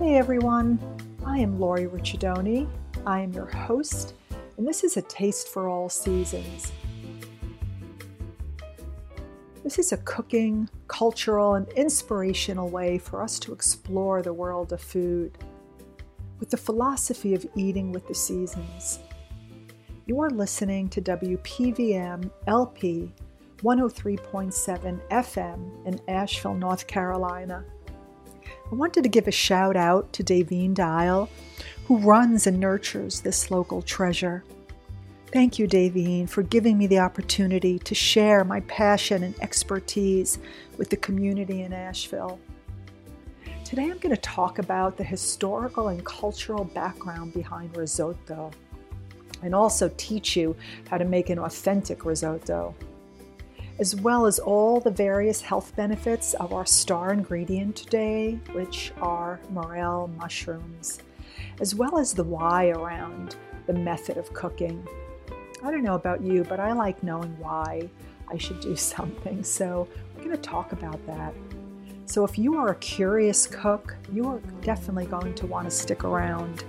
Hey 0.00 0.16
everyone, 0.16 0.78
I 1.26 1.40
am 1.40 1.60
Lori 1.60 1.84
Ricciardoni. 1.84 2.66
I 3.04 3.20
am 3.20 3.34
your 3.34 3.44
host, 3.44 4.14
and 4.56 4.66
this 4.66 4.82
is 4.82 4.96
a 4.96 5.02
Taste 5.02 5.48
for 5.48 5.68
All 5.68 5.90
Seasons. 5.90 6.72
This 9.62 9.78
is 9.78 9.92
a 9.92 9.98
cooking, 9.98 10.70
cultural, 10.88 11.56
and 11.56 11.68
inspirational 11.72 12.70
way 12.70 12.96
for 12.96 13.22
us 13.22 13.38
to 13.40 13.52
explore 13.52 14.22
the 14.22 14.32
world 14.32 14.72
of 14.72 14.80
food 14.80 15.36
with 16.38 16.48
the 16.48 16.56
philosophy 16.56 17.34
of 17.34 17.44
eating 17.54 17.92
with 17.92 18.08
the 18.08 18.14
seasons. 18.14 19.00
You 20.06 20.18
are 20.22 20.30
listening 20.30 20.88
to 20.88 21.02
WPVM 21.02 22.30
LP 22.46 23.12
103.7 23.58 25.00
FM 25.10 25.86
in 25.86 26.00
Asheville, 26.08 26.54
North 26.54 26.86
Carolina. 26.86 27.62
I 28.70 28.74
wanted 28.76 29.02
to 29.02 29.08
give 29.08 29.26
a 29.26 29.32
shout 29.32 29.74
out 29.74 30.12
to 30.12 30.22
Davine 30.22 30.74
Dial, 30.74 31.28
who 31.86 31.98
runs 31.98 32.46
and 32.46 32.60
nurtures 32.60 33.20
this 33.20 33.50
local 33.50 33.82
treasure. 33.82 34.44
Thank 35.32 35.58
you, 35.58 35.66
Davine, 35.66 36.28
for 36.28 36.42
giving 36.42 36.78
me 36.78 36.86
the 36.86 37.00
opportunity 37.00 37.80
to 37.80 37.94
share 37.96 38.44
my 38.44 38.60
passion 38.60 39.24
and 39.24 39.34
expertise 39.40 40.38
with 40.76 40.88
the 40.88 40.96
community 40.96 41.62
in 41.62 41.72
Asheville. 41.72 42.38
Today 43.64 43.84
I'm 43.84 43.98
going 43.98 44.14
to 44.14 44.20
talk 44.20 44.60
about 44.60 44.96
the 44.96 45.04
historical 45.04 45.88
and 45.88 46.04
cultural 46.04 46.64
background 46.64 47.32
behind 47.32 47.76
risotto 47.76 48.52
and 49.42 49.54
also 49.54 49.92
teach 49.96 50.36
you 50.36 50.54
how 50.88 50.98
to 50.98 51.04
make 51.04 51.30
an 51.30 51.38
authentic 51.40 52.04
risotto 52.04 52.74
as 53.80 53.96
well 53.96 54.26
as 54.26 54.38
all 54.38 54.78
the 54.78 54.90
various 54.90 55.40
health 55.40 55.74
benefits 55.74 56.34
of 56.34 56.52
our 56.52 56.66
star 56.66 57.14
ingredient 57.14 57.74
today, 57.74 58.38
which 58.52 58.92
are 59.00 59.40
morel 59.48 60.08
mushrooms, 60.18 61.00
as 61.60 61.74
well 61.74 61.98
as 61.98 62.12
the 62.12 62.22
why 62.22 62.68
around 62.68 63.36
the 63.66 63.72
method 63.72 64.18
of 64.18 64.32
cooking. 64.34 64.86
I 65.64 65.70
don't 65.70 65.82
know 65.82 65.94
about 65.94 66.20
you, 66.20 66.44
but 66.44 66.60
I 66.60 66.72
like 66.72 67.02
knowing 67.02 67.34
why 67.38 67.88
I 68.28 68.36
should 68.36 68.60
do 68.60 68.76
something, 68.94 69.42
so 69.42 69.88
we're 70.14 70.24
going 70.24 70.36
to 70.36 70.42
talk 70.42 70.72
about 70.72 71.04
that. 71.06 71.32
So, 72.04 72.24
if 72.24 72.36
you 72.36 72.56
are 72.56 72.72
a 72.72 72.76
curious 72.76 73.46
cook, 73.46 73.96
you 74.12 74.26
are 74.26 74.40
definitely 74.62 75.06
going 75.06 75.32
to 75.36 75.46
want 75.46 75.70
to 75.70 75.70
stick 75.70 76.04
around. 76.04 76.64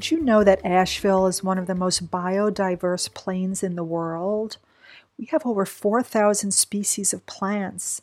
Did 0.00 0.12
you 0.12 0.20
know 0.24 0.42
that 0.44 0.64
Asheville 0.64 1.26
is 1.26 1.44
one 1.44 1.58
of 1.58 1.66
the 1.66 1.74
most 1.74 2.10
biodiverse 2.10 3.12
plains 3.12 3.62
in 3.62 3.76
the 3.76 3.84
world? 3.84 4.56
We 5.18 5.26
have 5.26 5.44
over 5.44 5.66
4,000 5.66 6.52
species 6.52 7.12
of 7.12 7.26
plants, 7.26 8.00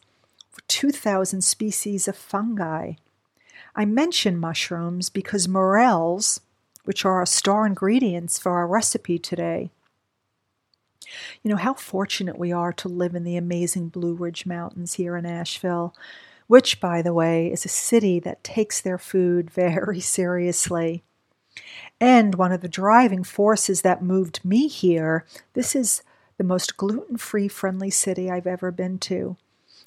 over 0.53 0.61
2,000 0.67 1.41
species 1.41 2.07
of 2.07 2.15
fungi. 2.15 2.93
I 3.75 3.85
mention 3.85 4.37
mushrooms 4.37 5.09
because 5.09 5.47
morels, 5.47 6.39
which 6.83 7.03
are 7.03 7.13
our 7.13 7.25
star 7.25 7.65
ingredients 7.65 8.37
for 8.37 8.51
our 8.51 8.67
recipe 8.67 9.17
today, 9.17 9.71
you 11.41 11.49
know 11.49 11.57
how 11.57 11.73
fortunate 11.73 12.37
we 12.37 12.51
are 12.51 12.73
to 12.73 12.87
live 12.87 13.15
in 13.15 13.23
the 13.23 13.37
amazing 13.37 13.89
Blue 13.89 14.13
Ridge 14.13 14.45
Mountains 14.45 14.93
here 14.93 15.17
in 15.17 15.25
Asheville, 15.25 15.95
which, 16.45 16.79
by 16.79 17.01
the 17.01 17.15
way, 17.15 17.51
is 17.51 17.65
a 17.65 17.69
city 17.69 18.19
that 18.19 18.43
takes 18.43 18.81
their 18.81 18.99
food 18.99 19.49
very 19.49 19.99
seriously 19.99 21.03
and 21.99 22.35
one 22.35 22.51
of 22.51 22.61
the 22.61 22.67
driving 22.67 23.23
forces 23.23 23.81
that 23.81 24.03
moved 24.03 24.43
me 24.43 24.67
here. 24.67 25.25
This 25.53 25.75
is 25.75 26.03
the 26.37 26.43
most 26.43 26.77
gluten 26.77 27.17
free 27.17 27.47
friendly 27.47 27.89
city 27.89 28.29
I've 28.29 28.47
ever 28.47 28.71
been 28.71 28.99
to. 28.99 29.37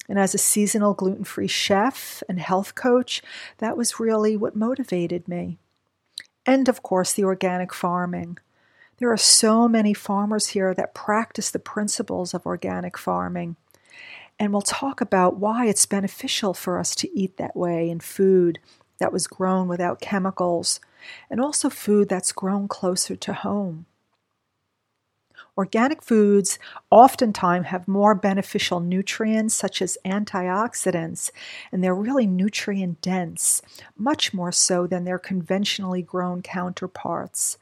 And 0.09 0.19
as 0.19 0.35
a 0.35 0.39
seasonal 0.39 0.93
gluten 0.93 1.23
free 1.23 1.47
chef 1.47 2.21
and 2.27 2.39
health 2.39 2.75
coach, 2.75 3.21
that 3.59 3.77
was 3.77 3.99
really 3.99 4.35
what 4.35 4.55
motivated 4.55 5.27
me. 5.27 5.57
And 6.45 6.67
of 6.67 6.83
course, 6.83 7.13
the 7.13 7.23
organic 7.23 7.73
farming. 7.73 8.37
There 8.97 9.11
are 9.11 9.17
so 9.17 9.67
many 9.67 9.93
farmers 9.93 10.47
here 10.47 10.73
that 10.73 10.93
practice 10.93 11.49
the 11.49 11.59
principles 11.59 12.33
of 12.33 12.45
organic 12.45 12.97
farming. 12.97 13.55
And 14.37 14.51
we'll 14.51 14.61
talk 14.61 15.01
about 15.01 15.37
why 15.37 15.67
it's 15.67 15.85
beneficial 15.85 16.53
for 16.53 16.77
us 16.77 16.93
to 16.95 17.17
eat 17.17 17.37
that 17.37 17.55
way 17.55 17.89
in 17.89 17.99
food 17.99 18.59
that 18.99 19.13
was 19.13 19.27
grown 19.27 19.67
without 19.67 20.01
chemicals 20.01 20.79
and 21.29 21.39
also 21.39 21.69
food 21.69 22.09
that's 22.09 22.31
grown 22.31 22.67
closer 22.67 23.15
to 23.15 23.33
home. 23.33 23.85
Organic 25.57 26.01
foods 26.01 26.57
oftentimes 26.89 27.67
have 27.67 27.87
more 27.87 28.15
beneficial 28.15 28.79
nutrients, 28.79 29.53
such 29.53 29.81
as 29.81 29.97
antioxidants, 30.05 31.29
and 31.71 31.83
they're 31.83 31.93
really 31.93 32.25
nutrient 32.25 33.01
dense, 33.01 33.61
much 33.97 34.33
more 34.33 34.53
so 34.53 34.87
than 34.87 35.03
their 35.03 35.19
conventionally 35.19 36.01
grown 36.01 36.41
counterparts. 36.41 37.57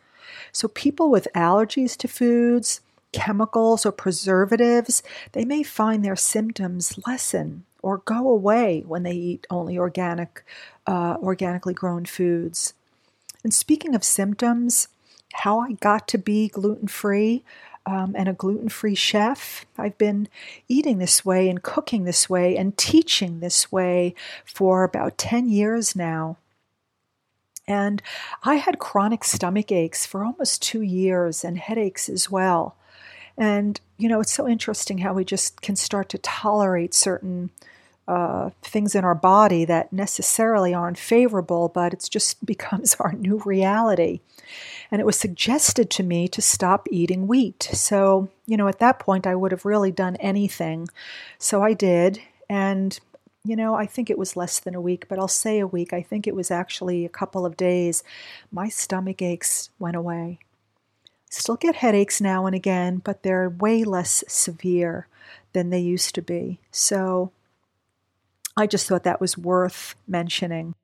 So, 0.51 0.67
people 0.67 1.09
with 1.09 1.27
allergies 1.35 1.97
to 1.97 2.07
foods, 2.07 2.81
chemicals, 3.11 3.87
or 3.87 3.91
preservatives, 3.91 5.01
they 5.31 5.43
may 5.43 5.63
find 5.63 6.05
their 6.05 6.15
symptoms 6.15 6.99
lessen 7.07 7.65
or 7.81 7.99
go 7.99 8.29
away 8.29 8.83
when 8.85 9.01
they 9.01 9.13
eat 9.13 9.47
only 9.49 9.79
organic, 9.79 10.43
uh, 10.85 11.17
organically 11.21 11.73
grown 11.73 12.05
foods. 12.05 12.75
And 13.43 13.53
speaking 13.53 13.95
of 13.95 14.03
symptoms, 14.03 14.87
how 15.33 15.59
I 15.59 15.73
got 15.73 16.07
to 16.09 16.17
be 16.17 16.49
gluten 16.49 16.87
free 16.87 17.43
um, 17.85 18.13
and 18.17 18.27
a 18.27 18.33
gluten 18.33 18.69
free 18.69 18.95
chef, 18.95 19.65
I've 19.77 19.97
been 19.97 20.27
eating 20.67 20.97
this 20.97 21.23
way 21.23 21.49
and 21.49 21.63
cooking 21.63 22.03
this 22.03 22.29
way 22.29 22.57
and 22.57 22.77
teaching 22.77 23.39
this 23.39 23.71
way 23.71 24.15
for 24.45 24.83
about 24.83 25.17
10 25.17 25.49
years 25.49 25.95
now. 25.95 26.37
And 27.67 28.01
I 28.43 28.55
had 28.55 28.79
chronic 28.79 29.23
stomach 29.23 29.71
aches 29.71 30.05
for 30.05 30.25
almost 30.25 30.61
two 30.61 30.81
years 30.81 31.43
and 31.43 31.57
headaches 31.57 32.09
as 32.09 32.29
well. 32.29 32.75
And, 33.37 33.79
you 33.97 34.09
know, 34.09 34.19
it's 34.19 34.33
so 34.33 34.47
interesting 34.47 34.97
how 34.97 35.13
we 35.13 35.23
just 35.23 35.61
can 35.61 35.75
start 35.75 36.09
to 36.09 36.17
tolerate 36.17 36.93
certain 36.93 37.51
uh, 38.09 38.49
things 38.63 38.95
in 38.95 39.05
our 39.05 39.13
body 39.13 39.65
that 39.65 39.93
necessarily 39.93 40.73
aren't 40.73 40.97
favorable, 40.97 41.69
but 41.69 41.93
it 41.93 42.07
just 42.09 42.43
becomes 42.45 42.95
our 42.95 43.13
new 43.13 43.37
reality. 43.45 44.19
And 44.89 44.99
it 44.99 45.05
was 45.05 45.15
suggested 45.15 45.91
to 45.91 46.03
me 46.03 46.27
to 46.29 46.41
stop 46.41 46.87
eating 46.89 47.27
wheat. 47.27 47.69
So, 47.71 48.29
you 48.47 48.57
know, 48.57 48.67
at 48.67 48.79
that 48.79 48.97
point, 48.97 49.27
I 49.27 49.35
would 49.35 49.51
have 49.51 49.63
really 49.63 49.91
done 49.91 50.15
anything. 50.15 50.87
So 51.37 51.61
I 51.61 51.73
did. 51.73 52.19
And, 52.49 52.99
you 53.45 53.55
know, 53.55 53.75
I 53.75 53.85
think 53.85 54.09
it 54.09 54.17
was 54.17 54.35
less 54.35 54.59
than 54.59 54.73
a 54.73 54.81
week, 54.81 55.07
but 55.07 55.19
I'll 55.19 55.27
say 55.27 55.59
a 55.59 55.67
week. 55.67 55.93
I 55.93 56.01
think 56.01 56.25
it 56.25 56.35
was 56.35 56.49
actually 56.49 57.05
a 57.05 57.09
couple 57.09 57.45
of 57.45 57.55
days. 57.55 58.03
My 58.51 58.69
stomach 58.69 59.21
aches 59.21 59.69
went 59.77 59.95
away. 59.95 60.39
Still 61.29 61.57
get 61.57 61.75
headaches 61.75 62.19
now 62.19 62.47
and 62.47 62.55
again, 62.55 63.03
but 63.03 63.21
they're 63.21 63.51
way 63.51 63.83
less 63.83 64.23
severe 64.27 65.07
than 65.53 65.69
they 65.69 65.79
used 65.79 66.15
to 66.15 66.23
be. 66.23 66.57
So, 66.71 67.31
I 68.57 68.67
just 68.67 68.87
thought 68.87 69.03
that 69.03 69.21
was 69.21 69.37
worth 69.37 69.95
mentioning. 70.07 70.75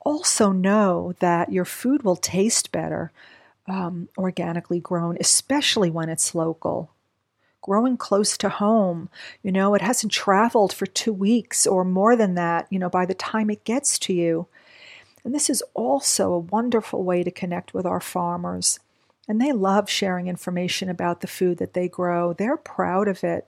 Also, 0.00 0.50
know 0.50 1.14
that 1.20 1.52
your 1.52 1.64
food 1.64 2.02
will 2.02 2.16
taste 2.16 2.72
better 2.72 3.12
um, 3.68 4.08
organically 4.16 4.80
grown, 4.80 5.16
especially 5.20 5.90
when 5.90 6.08
it's 6.08 6.34
local. 6.34 6.90
Growing 7.62 7.98
close 7.98 8.38
to 8.38 8.48
home, 8.48 9.10
you 9.42 9.52
know, 9.52 9.74
it 9.74 9.82
hasn't 9.82 10.12
traveled 10.12 10.72
for 10.72 10.86
two 10.86 11.12
weeks 11.12 11.66
or 11.66 11.84
more 11.84 12.16
than 12.16 12.34
that, 12.34 12.66
you 12.70 12.78
know, 12.78 12.88
by 12.88 13.04
the 13.04 13.14
time 13.14 13.50
it 13.50 13.64
gets 13.64 13.98
to 13.98 14.14
you. 14.14 14.46
And 15.24 15.34
this 15.34 15.50
is 15.50 15.62
also 15.74 16.32
a 16.32 16.38
wonderful 16.38 17.04
way 17.04 17.22
to 17.22 17.30
connect 17.30 17.74
with 17.74 17.84
our 17.84 18.00
farmers. 18.00 18.80
And 19.28 19.40
they 19.40 19.52
love 19.52 19.90
sharing 19.90 20.26
information 20.26 20.88
about 20.88 21.20
the 21.20 21.26
food 21.26 21.58
that 21.58 21.74
they 21.74 21.86
grow. 21.86 22.32
They're 22.32 22.56
proud 22.56 23.06
of 23.06 23.22
it. 23.22 23.46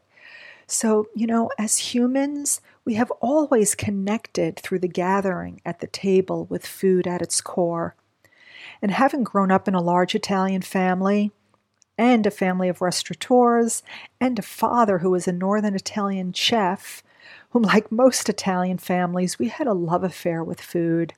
So, 0.66 1.08
you 1.14 1.26
know, 1.26 1.50
as 1.58 1.78
humans, 1.78 2.60
we 2.84 2.94
have 2.94 3.10
always 3.20 3.74
connected 3.74 4.58
through 4.58 4.80
the 4.80 4.88
gathering 4.88 5.60
at 5.64 5.80
the 5.80 5.86
table 5.86 6.46
with 6.46 6.66
food 6.66 7.06
at 7.06 7.22
its 7.22 7.40
core. 7.40 7.94
And 8.80 8.90
having 8.90 9.22
grown 9.22 9.50
up 9.50 9.68
in 9.68 9.74
a 9.74 9.80
large 9.80 10.14
Italian 10.14 10.62
family, 10.62 11.30
and 11.98 12.26
a 12.26 12.30
family 12.30 12.68
of 12.68 12.80
restaurateurs, 12.80 13.82
and 14.20 14.38
a 14.38 14.42
father 14.42 14.98
who 14.98 15.10
was 15.10 15.28
a 15.28 15.32
northern 15.32 15.74
Italian 15.74 16.32
chef, 16.32 17.02
whom, 17.50 17.62
like 17.62 17.92
most 17.92 18.28
Italian 18.28 18.78
families, 18.78 19.38
we 19.38 19.48
had 19.48 19.66
a 19.66 19.74
love 19.74 20.02
affair 20.02 20.42
with 20.42 20.60
food. 20.60 21.14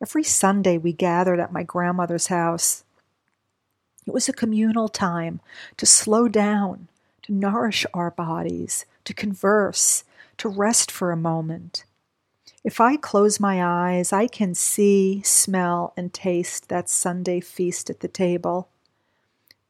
Every 0.00 0.22
Sunday 0.22 0.78
we 0.78 0.92
gathered 0.92 1.40
at 1.40 1.52
my 1.52 1.64
grandmother's 1.64 2.28
house. 2.28 2.84
It 4.06 4.12
was 4.12 4.28
a 4.28 4.32
communal 4.32 4.88
time 4.88 5.40
to 5.78 5.86
slow 5.86 6.28
down, 6.28 6.88
to 7.22 7.32
nourish 7.32 7.84
our 7.92 8.10
bodies, 8.10 8.84
to 9.04 9.14
converse, 9.14 10.04
to 10.38 10.48
rest 10.48 10.90
for 10.90 11.10
a 11.10 11.16
moment. 11.16 11.84
If 12.64 12.80
I 12.80 12.96
close 12.96 13.38
my 13.38 13.62
eyes, 13.62 14.12
I 14.12 14.26
can 14.26 14.54
see, 14.54 15.22
smell, 15.22 15.92
and 15.96 16.12
taste 16.12 16.68
that 16.68 16.88
Sunday 16.88 17.40
feast 17.40 17.88
at 17.88 18.00
the 18.00 18.08
table. 18.08 18.68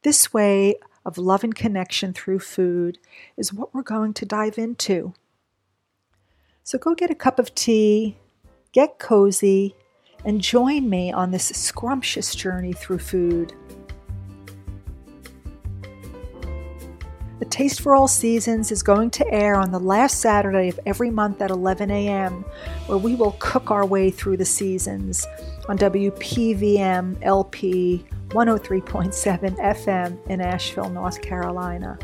This 0.03 0.33
way, 0.33 0.75
of 1.05 1.17
love 1.17 1.43
and 1.43 1.55
connection 1.55 2.13
through 2.13 2.39
food 2.39 2.99
is 3.37 3.53
what 3.53 3.73
we're 3.73 3.81
going 3.81 4.13
to 4.13 4.25
dive 4.25 4.57
into. 4.57 5.13
So 6.63 6.77
go 6.77 6.93
get 6.93 7.09
a 7.09 7.15
cup 7.15 7.39
of 7.39 7.55
tea, 7.55 8.17
get 8.73 8.99
cozy, 8.99 9.75
and 10.23 10.41
join 10.41 10.89
me 10.89 11.11
on 11.11 11.31
this 11.31 11.47
scrumptious 11.47 12.35
journey 12.35 12.73
through 12.73 12.99
food. 12.99 13.53
The 17.39 17.45
Taste 17.45 17.79
for 17.79 17.95
All 17.95 18.09
Seasons 18.09 18.69
is 18.69 18.83
going 18.83 19.11
to 19.11 19.33
air 19.33 19.55
on 19.55 19.71
the 19.71 19.79
last 19.79 20.19
Saturday 20.19 20.67
of 20.67 20.77
every 20.85 21.09
month 21.09 21.41
at 21.41 21.51
11 21.51 21.89
a.m., 21.89 22.43
where 22.87 22.97
we 22.97 23.15
will 23.15 23.37
cook 23.39 23.71
our 23.71 23.85
way 23.85 24.11
through 24.11 24.35
the 24.35 24.45
seasons 24.45 25.25
on 25.69 25.77
WPVM 25.77 27.17
LP 27.21 28.05
103.7 28.27 29.57
FM 29.57 30.27
in 30.27 30.41
Asheville, 30.41 30.89
North 30.89 31.21
Carolina. 31.21 31.97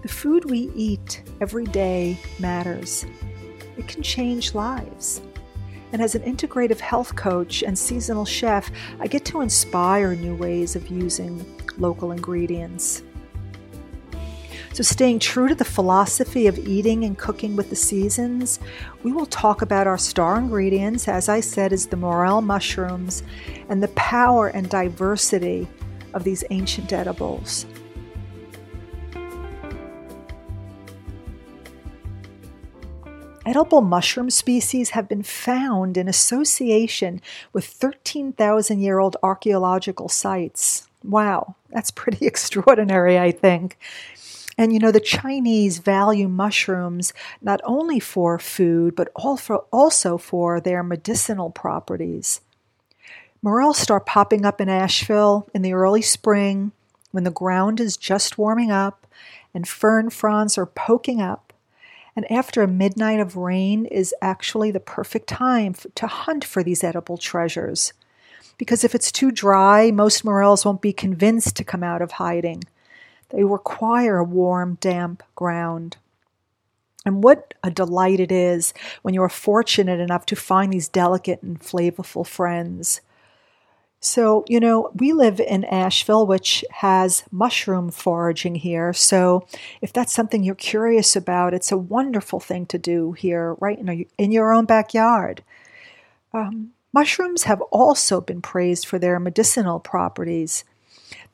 The 0.00 0.08
food 0.08 0.50
we 0.50 0.70
eat 0.74 1.22
every 1.42 1.66
day 1.66 2.18
matters. 2.38 3.04
It 3.76 3.88
can 3.88 4.02
change 4.02 4.54
lives. 4.54 5.20
And 5.92 6.00
as 6.00 6.14
an 6.14 6.22
integrative 6.22 6.80
health 6.80 7.14
coach 7.14 7.62
and 7.62 7.78
seasonal 7.78 8.24
chef, 8.24 8.70
I 9.00 9.06
get 9.06 9.26
to 9.26 9.42
inspire 9.42 10.16
new 10.16 10.34
ways 10.34 10.76
of 10.76 10.88
using 10.88 11.44
local 11.76 12.12
ingredients. 12.12 13.02
So, 14.74 14.82
staying 14.82 15.18
true 15.18 15.48
to 15.48 15.54
the 15.54 15.66
philosophy 15.66 16.46
of 16.46 16.58
eating 16.58 17.04
and 17.04 17.18
cooking 17.18 17.56
with 17.56 17.68
the 17.68 17.76
seasons, 17.76 18.58
we 19.02 19.12
will 19.12 19.26
talk 19.26 19.60
about 19.60 19.86
our 19.86 19.98
star 19.98 20.38
ingredients, 20.38 21.08
as 21.08 21.28
I 21.28 21.40
said, 21.40 21.74
is 21.74 21.88
the 21.88 21.96
morel 21.98 22.40
mushrooms, 22.40 23.22
and 23.68 23.82
the 23.82 23.88
power 23.88 24.48
and 24.48 24.70
diversity 24.70 25.68
of 26.14 26.24
these 26.24 26.42
ancient 26.48 26.90
edibles. 26.90 27.66
Edible 33.44 33.82
mushroom 33.82 34.30
species 34.30 34.90
have 34.90 35.06
been 35.06 35.22
found 35.22 35.98
in 35.98 36.08
association 36.08 37.20
with 37.52 37.66
13,000 37.66 38.80
year 38.80 39.00
old 39.00 39.18
archaeological 39.22 40.08
sites. 40.08 40.88
Wow, 41.04 41.56
that's 41.70 41.90
pretty 41.90 42.26
extraordinary, 42.26 43.18
I 43.18 43.32
think. 43.32 43.78
And 44.58 44.72
you 44.72 44.78
know, 44.78 44.92
the 44.92 45.00
Chinese 45.00 45.78
value 45.78 46.28
mushrooms 46.28 47.12
not 47.40 47.60
only 47.64 48.00
for 48.00 48.38
food, 48.38 48.94
but 48.94 49.08
also 49.14 50.18
for 50.18 50.60
their 50.60 50.82
medicinal 50.82 51.50
properties. 51.50 52.40
Morels 53.42 53.78
start 53.78 54.06
popping 54.06 54.44
up 54.44 54.60
in 54.60 54.68
Asheville 54.68 55.48
in 55.52 55.62
the 55.62 55.72
early 55.72 56.02
spring 56.02 56.72
when 57.10 57.24
the 57.24 57.30
ground 57.30 57.80
is 57.80 57.96
just 57.96 58.38
warming 58.38 58.70
up 58.70 59.06
and 59.54 59.66
fern 59.66 60.10
fronds 60.10 60.56
are 60.56 60.66
poking 60.66 61.20
up. 61.20 61.52
And 62.14 62.30
after 62.30 62.62
a 62.62 62.68
midnight 62.68 63.20
of 63.20 63.36
rain 63.36 63.86
is 63.86 64.14
actually 64.20 64.70
the 64.70 64.80
perfect 64.80 65.28
time 65.28 65.74
to 65.94 66.06
hunt 66.06 66.44
for 66.44 66.62
these 66.62 66.84
edible 66.84 67.16
treasures. 67.16 67.92
Because 68.58 68.84
if 68.84 68.94
it's 68.94 69.10
too 69.10 69.30
dry, 69.32 69.90
most 69.90 70.24
morels 70.24 70.64
won't 70.64 70.82
be 70.82 70.92
convinced 70.92 71.56
to 71.56 71.64
come 71.64 71.82
out 71.82 72.02
of 72.02 72.12
hiding. 72.12 72.64
They 73.32 73.44
require 73.44 74.18
a 74.18 74.24
warm, 74.24 74.78
damp 74.80 75.22
ground. 75.34 75.96
And 77.04 77.24
what 77.24 77.54
a 77.62 77.70
delight 77.70 78.20
it 78.20 78.30
is 78.30 78.72
when 79.02 79.14
you 79.14 79.22
are 79.22 79.28
fortunate 79.28 79.98
enough 79.98 80.26
to 80.26 80.36
find 80.36 80.72
these 80.72 80.88
delicate 80.88 81.42
and 81.42 81.58
flavorful 81.58 82.26
friends. 82.26 83.00
So, 84.04 84.44
you 84.48 84.58
know, 84.58 84.90
we 84.94 85.12
live 85.12 85.38
in 85.38 85.64
Asheville, 85.64 86.26
which 86.26 86.64
has 86.70 87.22
mushroom 87.30 87.90
foraging 87.90 88.56
here. 88.56 88.92
So, 88.92 89.46
if 89.80 89.92
that's 89.92 90.12
something 90.12 90.42
you're 90.42 90.56
curious 90.56 91.14
about, 91.14 91.54
it's 91.54 91.70
a 91.70 91.78
wonderful 91.78 92.40
thing 92.40 92.66
to 92.66 92.78
do 92.78 93.12
here, 93.12 93.54
right 93.60 93.78
in, 93.78 94.06
in 94.18 94.32
your 94.32 94.52
own 94.52 94.64
backyard. 94.64 95.44
Um, 96.32 96.72
mushrooms 96.92 97.44
have 97.44 97.60
also 97.70 98.20
been 98.20 98.42
praised 98.42 98.86
for 98.86 98.98
their 98.98 99.20
medicinal 99.20 99.78
properties 99.78 100.64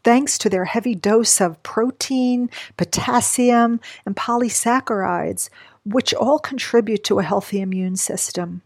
thanks 0.05 0.39
to 0.39 0.49
their 0.49 0.65
heavy 0.65 0.95
dose 0.95 1.41
of 1.41 1.63
protein, 1.63 2.51
potassium, 2.77 3.81
and 4.07 4.17
polysaccharides, 4.17 5.51
which 5.85 6.15
all 6.15 6.39
contribute 6.39 7.05
to 7.05 7.19
a 7.19 7.25
healthy 7.25 7.61
immune 7.61 7.97
system. 7.97 8.63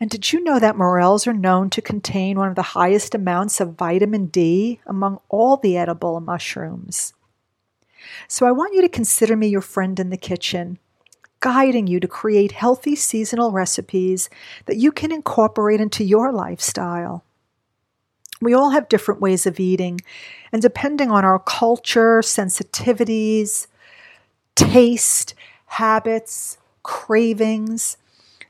And 0.00 0.08
did 0.08 0.32
you 0.32 0.42
know 0.42 0.58
that 0.58 0.78
morels 0.78 1.26
are 1.26 1.34
known 1.34 1.68
to 1.70 1.82
contain 1.82 2.38
one 2.38 2.48
of 2.48 2.54
the 2.54 2.62
highest 2.62 3.14
amounts 3.14 3.60
of 3.60 3.74
vitamin 3.74 4.26
D 4.26 4.80
among 4.86 5.20
all 5.28 5.58
the 5.58 5.76
edible 5.76 6.20
mushrooms? 6.20 7.12
So 8.26 8.46
I 8.46 8.52
want 8.52 8.74
you 8.74 8.80
to 8.80 8.88
consider 8.88 9.36
me 9.36 9.48
your 9.48 9.60
friend 9.60 10.00
in 10.00 10.08
the 10.08 10.16
kitchen, 10.16 10.78
guiding 11.40 11.86
you 11.86 12.00
to 12.00 12.08
create 12.08 12.52
healthy 12.52 12.96
seasonal 12.96 13.52
recipes 13.52 14.30
that 14.64 14.78
you 14.78 14.90
can 14.90 15.12
incorporate 15.12 15.82
into 15.82 16.02
your 16.02 16.32
lifestyle. 16.32 17.24
We 18.40 18.54
all 18.54 18.70
have 18.70 18.88
different 18.88 19.20
ways 19.20 19.46
of 19.46 19.60
eating, 19.60 20.00
and 20.52 20.62
depending 20.62 21.10
on 21.10 21.24
our 21.24 21.38
culture, 21.38 22.20
sensitivities, 22.20 23.66
taste, 24.54 25.34
habits, 25.66 26.58
cravings, 26.82 27.96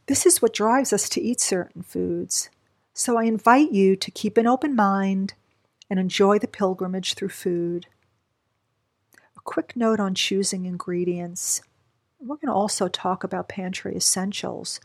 this 0.07 0.27
is 0.27 0.43
what 0.43 0.55
drives 0.55 0.93
us 0.93 1.09
to 1.11 1.21
eat 1.21 1.41
certain 1.41 1.83
foods. 1.83 2.51
So 2.93 3.17
I 3.17 3.25
invite 3.25 3.73
you 3.73 3.97
to 3.97 4.11
keep 4.11 4.37
an 4.37 4.47
open 4.47 4.75
mind 4.75 5.35
and 5.89 5.99
enjoy 5.99 6.39
the 6.39 6.49
pilgrimage 6.49 7.15
through 7.15 7.29
food. 7.29 7.87
A 9.37 9.41
quick 9.45 9.77
note 9.77 10.01
on 10.01 10.15
choosing 10.15 10.67
ingredients. 10.67 11.63
We're 12.21 12.37
going 12.37 12.49
to 12.49 12.53
also 12.53 12.89
talk 12.89 13.25
about 13.25 13.49
pantry 13.49 13.97
essentials. 13.97 14.81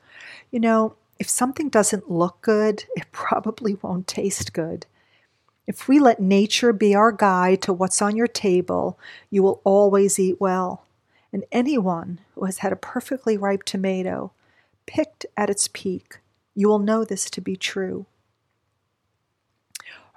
You 0.52 0.60
know, 0.60 0.96
if 1.20 1.30
something 1.30 1.70
doesn't 1.70 2.10
look 2.10 2.42
good, 2.42 2.86
it 2.96 3.12
probably 3.12 3.76
won't 3.82 4.08
taste 4.08 4.54
good. 4.54 4.86
If 5.68 5.88
we 5.88 6.00
let 6.00 6.20
nature 6.20 6.74
be 6.74 6.94
our 6.94 7.12
guide 7.12 7.62
to 7.64 7.74
what's 7.74 8.02
on 8.02 8.16
your 8.16 8.28
table, 8.28 9.00
you 9.32 9.42
will 9.42 9.62
always 9.64 10.20
eat 10.20 10.40
well. 10.40 10.86
And 11.34 11.44
anyone 11.52 12.20
who 12.34 12.46
has 12.46 12.60
had 12.60 12.72
a 12.72 12.78
perfectly 12.78 13.36
ripe 13.36 13.64
tomato 13.64 14.32
picked 14.86 15.26
at 15.36 15.50
its 15.50 15.68
peak, 15.68 16.20
you 16.54 16.68
will 16.68 16.80
know 16.80 17.04
this 17.04 17.30
to 17.32 17.42
be 17.42 17.56
true. 17.56 18.06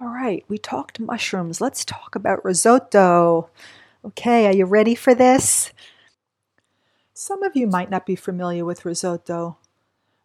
All 0.00 0.08
right, 0.08 0.44
we 0.48 0.58
talked 0.58 1.00
mushrooms. 1.00 1.60
Let's 1.60 1.84
talk 1.84 2.14
about 2.14 2.44
risotto. 2.44 3.50
Okay, 4.04 4.46
are 4.46 4.54
you 4.54 4.64
ready 4.64 4.94
for 4.94 5.14
this? 5.14 5.72
Some 7.14 7.42
of 7.42 7.56
you 7.56 7.66
might 7.66 7.90
not 7.90 8.06
be 8.06 8.14
familiar 8.14 8.64
with 8.64 8.84
risotto. 8.84 9.56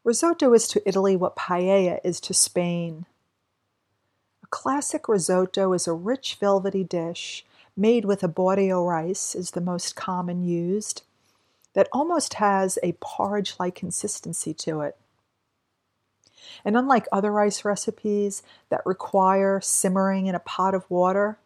Risotto 0.03 0.53
is 0.53 0.67
to 0.67 0.87
Italy 0.87 1.15
what 1.15 1.35
paella 1.35 1.99
is 2.03 2.19
to 2.21 2.33
Spain 2.33 3.07
classic 4.53 5.09
risotto 5.09 5.73
is 5.73 5.87
a 5.87 5.93
rich 5.93 6.37
velvety 6.39 6.83
dish 6.83 7.43
made 7.75 8.05
with 8.05 8.21
arborio 8.21 8.87
rice 8.87 9.33
is 9.33 9.49
the 9.49 9.59
most 9.59 9.95
common 9.95 10.43
used 10.43 11.01
that 11.73 11.89
almost 11.91 12.35
has 12.35 12.77
a 12.83 12.95
porridge-like 13.01 13.73
consistency 13.73 14.53
to 14.53 14.81
it. 14.81 14.95
And 16.63 16.77
unlike 16.77 17.07
other 17.11 17.31
rice 17.31 17.65
recipes 17.65 18.43
that 18.69 18.85
require 18.85 19.59
simmering 19.59 20.27
in 20.27 20.35
a 20.35 20.39
pot 20.39 20.75
of 20.75 20.87
water, 20.87 21.39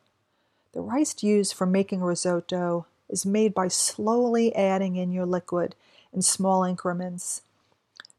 the 0.74 0.82
rice 0.82 1.24
used 1.24 1.54
for 1.54 1.66
making 1.66 2.02
risotto 2.02 2.88
is 3.08 3.26
made 3.26 3.54
by 3.54 3.70
slowly 3.70 4.54
adding 4.54 4.98
in 4.98 5.14
your 5.14 5.26
liquid 5.26 5.76
in 6.12 6.22
small 6.22 6.66
increments. 6.66 7.42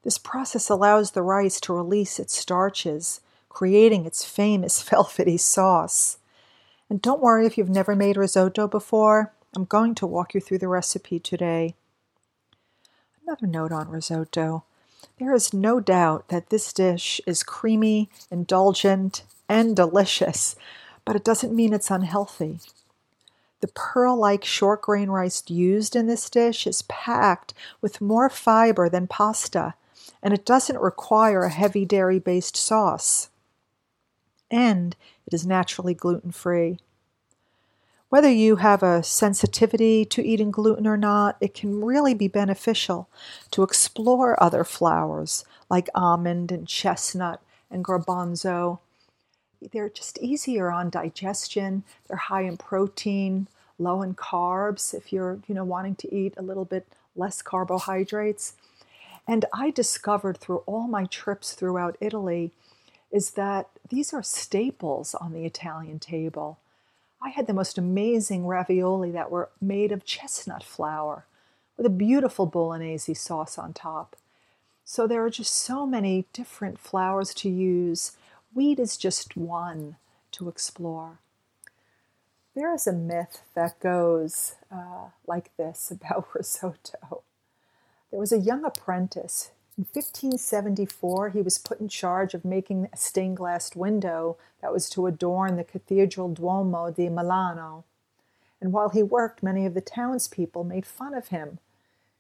This 0.03 0.17
process 0.17 0.71
allows 0.71 1.11
the 1.11 1.21
rice 1.21 1.61
to 1.61 1.75
release 1.75 2.19
its 2.19 2.35
starches 2.35 3.21
creating 3.49 4.07
its 4.07 4.25
famous 4.25 4.83
velvety 4.89 5.37
sauce. 5.37 6.19
And 6.91 7.03
don't 7.03 7.21
worry 7.21 7.47
if 7.47 7.59
you've 7.59 7.69
never 7.69 7.95
made 7.95 8.17
risotto 8.17 8.67
before, 8.67 9.33
I'm 9.55 9.65
going 9.65 9.95
to 9.97 10.07
walk 10.07 10.35
you 10.35 10.41
through 10.41 10.59
the 10.59 10.69
recipe 10.69 11.19
today. 11.19 11.75
Another 13.27 13.47
note 13.47 13.73
on 13.73 13.89
risotto. 13.89 14.65
There 15.19 15.35
is 15.35 15.53
no 15.53 15.81
doubt 15.81 16.29
that 16.29 16.51
this 16.51 16.73
dish 16.73 17.21
is 17.27 17.43
creamy, 17.43 18.09
indulgent, 18.31 19.25
and 19.49 19.75
delicious, 19.75 20.55
but 21.05 21.17
it 21.17 21.25
doesn't 21.25 21.55
mean 21.55 21.73
it's 21.73 21.91
unhealthy. 21.91 22.61
The 23.61 23.69
pearl 23.69 24.17
like 24.17 24.45
short 24.45 24.83
grain 24.83 25.11
rice 25.11 25.43
used 25.49 25.97
in 25.97 26.07
this 26.07 26.31
dish 26.31 26.67
is 26.67 26.83
packed 26.83 27.55
with 27.81 28.01
more 28.01 28.31
fiber 28.31 28.89
than 28.89 29.09
pasta, 29.09 29.75
and 30.23 30.33
it 30.33 30.47
doesn't 30.47 30.81
require 30.81 31.43
a 31.43 31.51
heavy 31.51 31.85
dairy 31.85 32.19
based 32.19 32.57
sauce 32.57 33.31
and 34.51 34.97
it 35.27 35.35
is 35.35 35.47
naturally 35.47 35.95
gluten 35.95 36.33
free. 36.33 36.79
Whether 38.09 38.31
you 38.31 38.57
have 38.57 38.83
a 38.83 39.03
sensitivity 39.03 40.07
to 40.07 40.25
eating 40.25 40.51
gluten 40.51 40.87
or 40.87 40.97
not, 40.97 41.37
it 41.41 41.53
can 41.53 41.85
really 41.85 42.15
be 42.15 42.29
beneficial 42.29 43.09
to 43.51 43.63
explore 43.63 44.43
other 44.43 44.65
flours 44.65 45.45
like 45.69 45.91
almond 45.95 46.51
and 46.51 46.67
chestnut 46.67 47.43
and 47.71 47.85
garbanzo. 47.85 48.79
they're 49.73 49.91
just 49.91 50.19
easier 50.19 50.71
on 50.71 50.89
digestion. 50.89 51.83
They're 52.07 52.17
high 52.17 52.43
in 52.43 52.57
protein, 52.57 53.49
low 53.79 54.01
in 54.03 54.15
carbs 54.15 54.95
if 54.95 55.13
you're, 55.13 55.41
you 55.47 55.55
know, 55.55 55.65
wanting 55.65 55.97
to 55.97 56.15
eat 56.15 56.33
a 56.37 56.43
little 56.43 56.65
bit 56.65 56.87
less 57.15 57.43
carbohydrates. 57.43 58.55
And 59.27 59.45
I 59.53 59.71
discovered 59.71 60.39
through 60.39 60.63
all 60.65 60.87
my 60.89 61.05
trips 61.05 61.53
throughout 61.53 61.97
Italy 62.01 62.53
is 63.11 63.33
that 63.33 63.69
these 63.89 64.13
are 64.13 64.23
staples 64.23 65.15
on 65.15 65.33
the 65.33 65.45
Italian 65.45 65.99
table. 65.99 66.59
I 67.23 67.31
had 67.31 67.47
the 67.47 67.55
most 67.55 67.79
amazing 67.79 68.47
ravioli 68.47 69.11
that 69.13 69.31
were 69.31 69.51
made 69.61 69.93
of 69.93 70.05
chestnut 70.05 70.63
flour 70.63 71.25
with 71.77 71.87
a 71.87 71.91
beautiful 71.91 72.47
bolognese 72.47 73.15
sauce 73.15 73.59
on 73.59 73.73
top. 73.73 74.17
So 74.85 75.07
there 75.07 75.25
are 75.25 75.31
just 75.31 75.55
so 75.55 75.87
many 75.87 76.27
different 76.33 76.79
flours 76.79 77.35
to 77.35 77.49
use. 77.49 78.13
Wheat 78.55 78.79
is 78.79 78.97
just 78.97 79.37
one 79.37 79.97
to 80.33 80.49
explore. 80.49 81.19
There 82.55 82.75
is 82.75 82.87
a 82.87 82.93
myth 82.93 83.43
that 83.55 83.79
goes 83.81 84.57
uh, 84.71 85.11
like 85.27 85.57
this 85.57 85.91
about 85.93 86.29
risotto. 86.35 87.23
There 88.11 88.21
was 88.21 88.33
a 88.33 88.39
young 88.39 88.65
apprentice. 88.65 89.51
In 89.79 89.85
1574, 89.85 91.29
he 91.29 91.41
was 91.41 91.57
put 91.57 91.79
in 91.79 91.89
charge 91.89 92.35
of 92.35 92.45
making 92.45 92.89
a 92.93 92.97
stained 92.97 93.37
glass 93.37 93.77
window 93.77 94.37
that 94.61 94.73
was 94.73 94.91
to 94.91 95.07
adorn 95.07 95.55
the 95.55 95.63
Cathedral 95.63 96.35
Duomo 96.35 96.91
di 96.91 97.09
Milano. 97.09 97.85
And 98.61 98.73
while 98.73 98.89
he 98.89 99.05
worked, 99.05 99.41
many 99.41 99.67
of 99.67 99.75
the 99.75 99.81
townspeople 99.81 100.65
made 100.65 100.85
fun 100.85 101.15
of 101.15 101.29
him, 101.29 101.61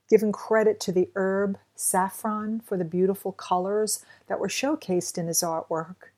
giving 0.09 0.31
credit 0.31 0.79
to 0.79 0.93
the 0.93 1.11
herb 1.17 1.59
saffron 1.75 2.61
for 2.61 2.77
the 2.77 2.85
beautiful 2.85 3.33
colors 3.33 4.05
that 4.29 4.39
were 4.39 4.47
showcased 4.47 5.19
in 5.19 5.27
his 5.27 5.43
artwork. 5.43 6.13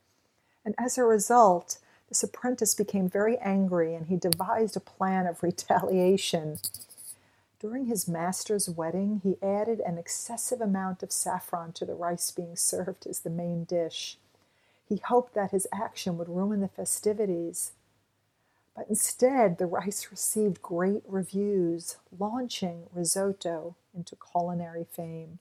And 0.63 0.75
as 0.77 0.99
a 0.99 1.05
result, 1.05 1.79
this 2.11 2.23
apprentice 2.23 2.75
became 2.75 3.09
very 3.09 3.39
angry 3.39 3.95
and 3.95 4.09
he 4.09 4.17
devised 4.17 4.77
a 4.77 4.81
plan 4.81 5.27
of 5.27 5.43
retaliation. 5.43 6.59
During 7.61 7.87
his 7.87 8.09
master's 8.09 8.71
wedding, 8.71 9.21
he 9.23 9.37
added 9.43 9.81
an 9.81 9.99
excessive 9.99 10.63
amount 10.63 11.03
of 11.03 11.13
saffron 11.13 11.73
to 11.75 11.85
the 11.85 11.95
rice 11.95 12.31
being 12.31 12.57
served 12.57 13.07
as 13.07 13.21
the 13.21 13.29
main 13.29 13.65
dish. 13.65 14.17
He 14.89 14.97
hoped 14.97 15.35
that 15.35 15.51
his 15.51 15.69
action 15.71 16.17
would 16.17 16.29
ruin 16.29 16.61
the 16.61 16.69
festivities. 16.69 17.73
But 18.75 18.89
instead, 18.89 19.59
the 19.59 19.67
rice 19.67 20.09
received 20.11 20.63
great 20.63 21.03
reviews, 21.07 21.99
launching 22.19 22.87
risotto 22.95 23.77
into 23.95 24.17
culinary 24.17 24.87
fame. 24.91 25.39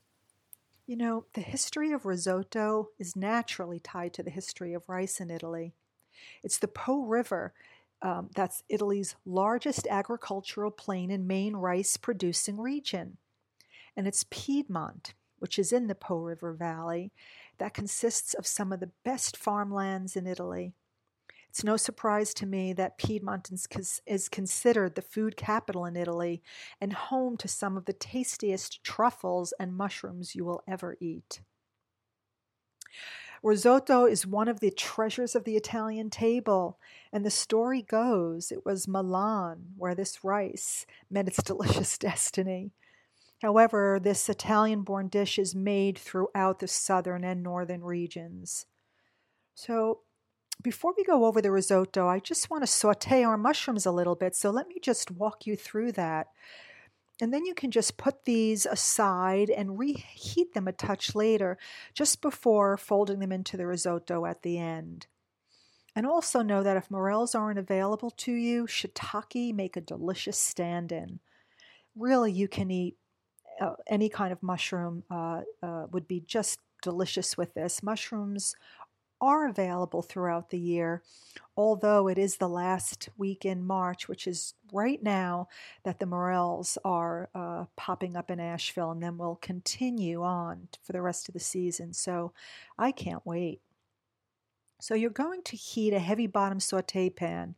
You 0.86 0.96
know, 0.96 1.24
the 1.32 1.40
history 1.40 1.90
of 1.90 2.04
risotto 2.04 2.90
is 2.98 3.16
naturally 3.16 3.78
tied 3.78 4.12
to 4.14 4.22
the 4.22 4.30
history 4.30 4.74
of 4.74 4.88
rice 4.88 5.20
in 5.20 5.30
Italy. 5.30 5.72
It's 6.42 6.58
the 6.58 6.68
Po 6.68 7.00
River 7.02 7.54
um, 8.02 8.30
that's 8.34 8.62
Italy's 8.68 9.16
largest 9.26 9.86
agricultural 9.88 10.70
plain 10.70 11.10
and 11.10 11.28
main 11.28 11.54
rice 11.54 11.96
producing 11.96 12.58
region. 12.58 13.18
And 13.96 14.06
it's 14.06 14.24
Piedmont, 14.30 15.14
which 15.38 15.58
is 15.58 15.72
in 15.72 15.86
the 15.86 15.94
Po 15.94 16.16
River 16.16 16.52
Valley, 16.52 17.12
that 17.58 17.74
consists 17.74 18.34
of 18.34 18.46
some 18.46 18.72
of 18.72 18.80
the 18.80 18.90
best 19.04 19.36
farmlands 19.36 20.16
in 20.16 20.26
Italy. 20.26 20.72
It's 21.50 21.64
no 21.64 21.76
surprise 21.76 22.32
to 22.34 22.46
me 22.46 22.72
that 22.74 22.96
Piedmont 22.96 23.50
is 24.06 24.28
considered 24.28 24.94
the 24.94 25.02
food 25.02 25.36
capital 25.36 25.84
in 25.84 25.96
Italy 25.96 26.42
and 26.80 26.92
home 26.92 27.36
to 27.38 27.48
some 27.48 27.76
of 27.76 27.86
the 27.86 27.92
tastiest 27.92 28.84
truffles 28.84 29.52
and 29.58 29.76
mushrooms 29.76 30.36
you 30.36 30.44
will 30.44 30.62
ever 30.68 30.96
eat. 31.00 31.40
Risotto 33.42 34.04
is 34.04 34.26
one 34.26 34.48
of 34.48 34.60
the 34.60 34.70
treasures 34.70 35.34
of 35.34 35.44
the 35.44 35.56
Italian 35.56 36.10
table, 36.10 36.78
and 37.12 37.24
the 37.24 37.30
story 37.30 37.80
goes 37.80 38.52
it 38.52 38.66
was 38.66 38.86
Milan 38.86 39.72
where 39.76 39.94
this 39.94 40.22
rice 40.22 40.86
met 41.10 41.26
its 41.26 41.42
delicious 41.42 41.96
destiny. 41.96 42.72
However, 43.40 43.98
this 44.02 44.28
Italian 44.28 44.82
born 44.82 45.08
dish 45.08 45.38
is 45.38 45.54
made 45.54 45.98
throughout 45.98 46.58
the 46.58 46.68
southern 46.68 47.24
and 47.24 47.42
northern 47.42 47.82
regions. 47.82 48.66
So, 49.54 50.00
before 50.62 50.92
we 50.94 51.04
go 51.04 51.24
over 51.24 51.40
the 51.40 51.50
risotto, 51.50 52.06
I 52.06 52.18
just 52.18 52.50
want 52.50 52.62
to 52.62 52.66
saute 52.66 53.24
our 53.24 53.38
mushrooms 53.38 53.86
a 53.86 53.90
little 53.90 54.14
bit. 54.14 54.36
So, 54.36 54.50
let 54.50 54.68
me 54.68 54.76
just 54.82 55.10
walk 55.10 55.46
you 55.46 55.56
through 55.56 55.92
that. 55.92 56.26
And 57.20 57.32
then 57.34 57.44
you 57.44 57.54
can 57.54 57.70
just 57.70 57.96
put 57.96 58.24
these 58.24 58.66
aside 58.66 59.50
and 59.50 59.78
reheat 59.78 60.54
them 60.54 60.68
a 60.68 60.72
touch 60.72 61.14
later, 61.14 61.58
just 61.94 62.22
before 62.22 62.76
folding 62.76 63.18
them 63.18 63.32
into 63.32 63.56
the 63.56 63.66
risotto 63.66 64.24
at 64.26 64.42
the 64.42 64.58
end. 64.58 65.06
And 65.94 66.06
also 66.06 66.40
know 66.42 66.62
that 66.62 66.76
if 66.76 66.90
morels 66.90 67.34
aren't 67.34 67.58
available 67.58 68.10
to 68.10 68.32
you, 68.32 68.66
shiitake 68.66 69.54
make 69.54 69.76
a 69.76 69.80
delicious 69.80 70.38
stand 70.38 70.92
in. 70.92 71.20
Really, 71.96 72.32
you 72.32 72.48
can 72.48 72.70
eat 72.70 72.96
uh, 73.60 73.74
any 73.86 74.08
kind 74.08 74.32
of 74.32 74.42
mushroom, 74.42 75.02
uh, 75.10 75.42
uh, 75.62 75.86
would 75.90 76.08
be 76.08 76.20
just 76.20 76.60
delicious 76.82 77.36
with 77.36 77.52
this. 77.54 77.82
Mushrooms 77.82 78.54
are 79.20 79.46
available 79.46 80.02
throughout 80.02 80.50
the 80.50 80.58
year, 80.58 81.02
although 81.56 82.08
it 82.08 82.18
is 82.18 82.36
the 82.36 82.48
last 82.48 83.08
week 83.16 83.44
in 83.44 83.64
March, 83.64 84.08
which 84.08 84.26
is 84.26 84.54
right 84.72 85.02
now, 85.02 85.48
that 85.84 85.98
the 85.98 86.06
morels 86.06 86.78
are 86.84 87.28
uh, 87.34 87.64
popping 87.76 88.16
up 88.16 88.30
in 88.30 88.40
Asheville 88.40 88.90
and 88.90 89.02
then 89.02 89.18
will 89.18 89.36
continue 89.36 90.22
on 90.22 90.68
for 90.82 90.92
the 90.92 91.02
rest 91.02 91.28
of 91.28 91.34
the 91.34 91.40
season. 91.40 91.92
So 91.92 92.32
I 92.78 92.92
can't 92.92 93.24
wait. 93.26 93.60
So 94.80 94.94
you're 94.94 95.10
going 95.10 95.42
to 95.42 95.56
heat 95.56 95.92
a 95.92 95.98
heavy 95.98 96.26
bottom 96.26 96.60
saute 96.60 97.10
pan. 97.10 97.54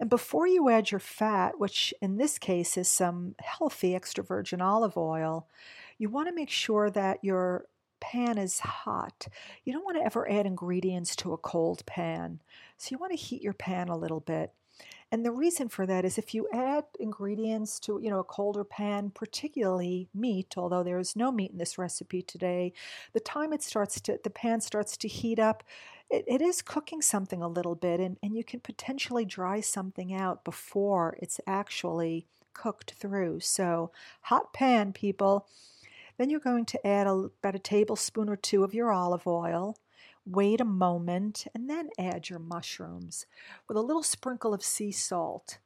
And 0.00 0.10
before 0.10 0.46
you 0.46 0.68
add 0.68 0.90
your 0.90 1.00
fat, 1.00 1.58
which 1.58 1.94
in 2.00 2.16
this 2.16 2.38
case 2.38 2.76
is 2.76 2.88
some 2.88 3.34
healthy 3.40 3.94
extra 3.94 4.24
virgin 4.24 4.60
olive 4.60 4.96
oil, 4.96 5.48
you 5.98 6.08
want 6.08 6.28
to 6.28 6.34
make 6.34 6.50
sure 6.50 6.90
that 6.90 7.22
your 7.22 7.66
pan 8.10 8.38
is 8.38 8.60
hot. 8.60 9.26
You 9.64 9.72
don't 9.72 9.84
want 9.84 9.96
to 9.96 10.04
ever 10.04 10.30
add 10.30 10.46
ingredients 10.46 11.16
to 11.16 11.32
a 11.32 11.38
cold 11.38 11.84
pan. 11.86 12.40
So 12.76 12.88
you 12.90 12.98
want 12.98 13.12
to 13.12 13.16
heat 13.16 13.42
your 13.42 13.54
pan 13.54 13.88
a 13.88 13.96
little 13.96 14.20
bit. 14.20 14.52
And 15.10 15.24
the 15.24 15.30
reason 15.30 15.68
for 15.68 15.86
that 15.86 16.04
is 16.04 16.18
if 16.18 16.34
you 16.34 16.48
add 16.52 16.84
ingredients 16.98 17.78
to, 17.80 18.00
you 18.02 18.10
know, 18.10 18.18
a 18.18 18.24
colder 18.24 18.64
pan, 18.64 19.10
particularly 19.14 20.08
meat, 20.12 20.54
although 20.56 20.82
there 20.82 20.98
is 20.98 21.16
no 21.16 21.30
meat 21.30 21.52
in 21.52 21.58
this 21.58 21.78
recipe 21.78 22.20
today, 22.20 22.72
the 23.12 23.20
time 23.20 23.52
it 23.52 23.62
starts 23.62 24.00
to 24.02 24.18
the 24.22 24.30
pan 24.30 24.60
starts 24.60 24.96
to 24.98 25.08
heat 25.08 25.38
up, 25.38 25.62
it, 26.10 26.24
it 26.26 26.42
is 26.42 26.62
cooking 26.62 27.00
something 27.00 27.42
a 27.42 27.48
little 27.48 27.76
bit 27.76 28.00
and, 28.00 28.18
and 28.22 28.36
you 28.36 28.44
can 28.44 28.60
potentially 28.60 29.24
dry 29.24 29.60
something 29.60 30.12
out 30.12 30.44
before 30.44 31.16
it's 31.22 31.40
actually 31.46 32.26
cooked 32.52 32.94
through. 32.98 33.40
So 33.40 33.92
hot 34.22 34.52
pan, 34.52 34.92
people. 34.92 35.46
Then 36.18 36.30
you're 36.30 36.40
going 36.40 36.64
to 36.66 36.86
add 36.86 37.06
a, 37.06 37.10
about 37.10 37.54
a 37.54 37.58
tablespoon 37.58 38.28
or 38.28 38.36
two 38.36 38.64
of 38.64 38.74
your 38.74 38.92
olive 38.92 39.26
oil. 39.26 39.76
Wait 40.26 40.60
a 40.60 40.64
moment 40.64 41.46
and 41.54 41.68
then 41.68 41.90
add 41.98 42.30
your 42.30 42.38
mushrooms 42.38 43.26
with 43.68 43.76
a 43.76 43.82
little 43.82 44.02
sprinkle 44.02 44.54
of 44.54 44.62
sea 44.62 44.92
salt. 44.92 45.58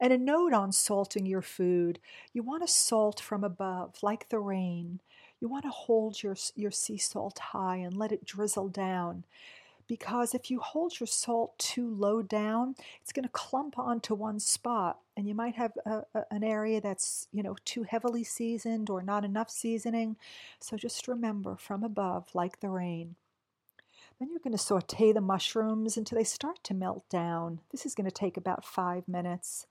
And 0.00 0.12
a 0.12 0.18
note 0.18 0.52
on 0.52 0.72
salting 0.72 1.26
your 1.26 1.42
food 1.42 2.00
you 2.32 2.42
want 2.42 2.66
to 2.66 2.72
salt 2.72 3.20
from 3.20 3.44
above, 3.44 3.96
like 4.02 4.28
the 4.28 4.40
rain. 4.40 5.00
You 5.40 5.48
want 5.48 5.64
to 5.64 5.70
hold 5.70 6.22
your, 6.22 6.36
your 6.54 6.70
sea 6.70 6.98
salt 6.98 7.38
high 7.38 7.76
and 7.76 7.96
let 7.96 8.12
it 8.12 8.24
drizzle 8.24 8.68
down 8.68 9.24
because 9.86 10.34
if 10.34 10.50
you 10.50 10.60
hold 10.60 10.98
your 10.98 11.06
salt 11.06 11.58
too 11.58 11.88
low 11.88 12.22
down, 12.22 12.74
it's 13.02 13.12
going 13.12 13.24
to 13.24 13.28
clump 13.30 13.78
onto 13.78 14.14
one 14.14 14.40
spot, 14.40 14.98
and 15.16 15.28
you 15.28 15.34
might 15.34 15.54
have 15.54 15.72
a, 15.84 16.02
a, 16.14 16.24
an 16.30 16.42
area 16.44 16.80
that's 16.80 17.28
you 17.32 17.42
know 17.42 17.56
too 17.64 17.82
heavily 17.82 18.24
seasoned 18.24 18.90
or 18.90 19.02
not 19.02 19.24
enough 19.24 19.50
seasoning. 19.50 20.16
So 20.60 20.76
just 20.76 21.08
remember, 21.08 21.56
from 21.56 21.82
above, 21.82 22.34
like 22.34 22.60
the 22.60 22.70
rain. 22.70 23.16
Then 24.18 24.30
you're 24.30 24.38
going 24.38 24.52
to 24.52 24.58
saute 24.58 25.12
the 25.12 25.20
mushrooms 25.20 25.96
until 25.96 26.16
they 26.16 26.24
start 26.24 26.62
to 26.64 26.74
melt 26.74 27.08
down. 27.08 27.60
This 27.72 27.84
is 27.84 27.94
going 27.94 28.04
to 28.04 28.12
take 28.12 28.36
about 28.36 28.64
five 28.64 29.08
minutes. 29.08 29.66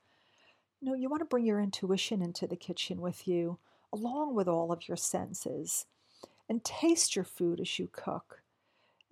You 0.82 0.89
know, 0.89 0.96
you 0.96 1.10
want 1.10 1.22
to 1.22 1.25
bring 1.25 1.46
your 1.46 1.62
intuition 1.62 2.22
into 2.22 2.46
the 2.46 2.58
kitchen 2.58 3.00
with 3.00 3.25
you, 3.25 3.58
along 3.93 4.36
with 4.36 4.50
all 4.50 4.72
of 4.74 4.88
your 4.88 4.98
senses, 4.98 5.86
and 6.50 6.63
taste 6.63 7.15
your 7.15 7.24
food 7.24 7.62
as 7.62 7.79
you 7.79 7.88
cook. 7.91 8.43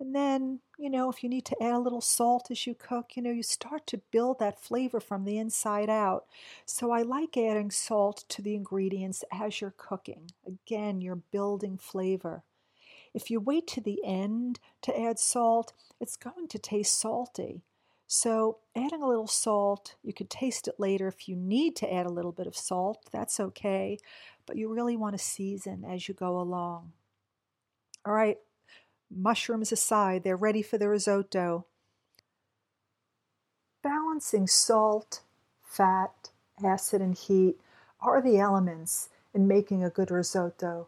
And 0.02 0.16
then, 0.16 0.58
you 0.76 0.90
know, 0.90 1.08
if 1.10 1.22
you 1.22 1.28
need 1.28 1.44
to 1.44 1.62
add 1.62 1.74
a 1.74 1.78
little 1.78 2.00
salt 2.00 2.50
as 2.50 2.66
you 2.66 2.74
cook, 2.74 3.12
you 3.14 3.22
know, 3.22 3.30
you 3.30 3.44
start 3.44 3.86
to 3.86 4.02
build 4.10 4.40
that 4.40 4.60
flavor 4.60 4.98
from 4.98 5.24
the 5.24 5.38
inside 5.38 5.88
out. 5.88 6.24
So 6.66 6.90
I 6.90 7.02
like 7.02 7.36
adding 7.36 7.70
salt 7.70 8.24
to 8.30 8.42
the 8.42 8.56
ingredients 8.56 9.22
as 9.32 9.60
you're 9.60 9.74
cooking. 9.76 10.32
Again, 10.44 11.00
you're 11.00 11.22
building 11.30 11.78
flavor. 11.78 12.42
If 13.14 13.30
you 13.30 13.38
wait 13.38 13.68
to 13.68 13.80
the 13.80 14.00
end 14.04 14.58
to 14.80 15.00
add 15.00 15.20
salt, 15.20 15.72
it's 16.00 16.16
going 16.16 16.48
to 16.48 16.58
taste 16.58 16.98
salty. 16.98 17.62
So, 18.08 18.58
adding 18.74 19.04
a 19.04 19.08
little 19.08 19.28
salt, 19.28 19.94
you 20.02 20.12
could 20.12 20.30
taste 20.30 20.66
it 20.66 20.80
later 20.80 21.06
if 21.06 21.28
you 21.28 21.36
need 21.36 21.76
to 21.76 21.94
add 21.94 22.06
a 22.06 22.12
little 22.12 22.32
bit 22.32 22.48
of 22.48 22.56
salt, 22.56 23.08
that's 23.12 23.38
okay, 23.38 23.98
but 24.46 24.56
you 24.56 24.68
really 24.68 24.96
want 24.96 25.16
to 25.16 25.24
season 25.24 25.84
as 25.88 26.08
you 26.08 26.14
go 26.14 26.40
along. 26.40 26.90
All 28.04 28.12
right, 28.12 28.38
mushrooms 29.14 29.72
aside, 29.72 30.24
they're 30.24 30.36
ready 30.36 30.62
for 30.62 30.78
the 30.78 30.88
risotto. 30.88 31.66
balancing 33.82 34.46
salt, 34.46 35.22
fat, 35.62 36.30
acid, 36.64 37.00
and 37.00 37.16
heat 37.16 37.56
are 38.00 38.20
the 38.22 38.38
elements 38.38 39.08
in 39.34 39.48
making 39.48 39.82
a 39.82 39.90
good 39.90 40.10
risotto, 40.10 40.86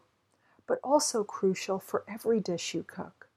but 0.67 0.79
also 0.83 1.23
crucial 1.23 1.79
for 1.79 2.03
every 2.07 2.39
dish 2.39 2.73
you 2.73 2.83
cook. 2.83 3.27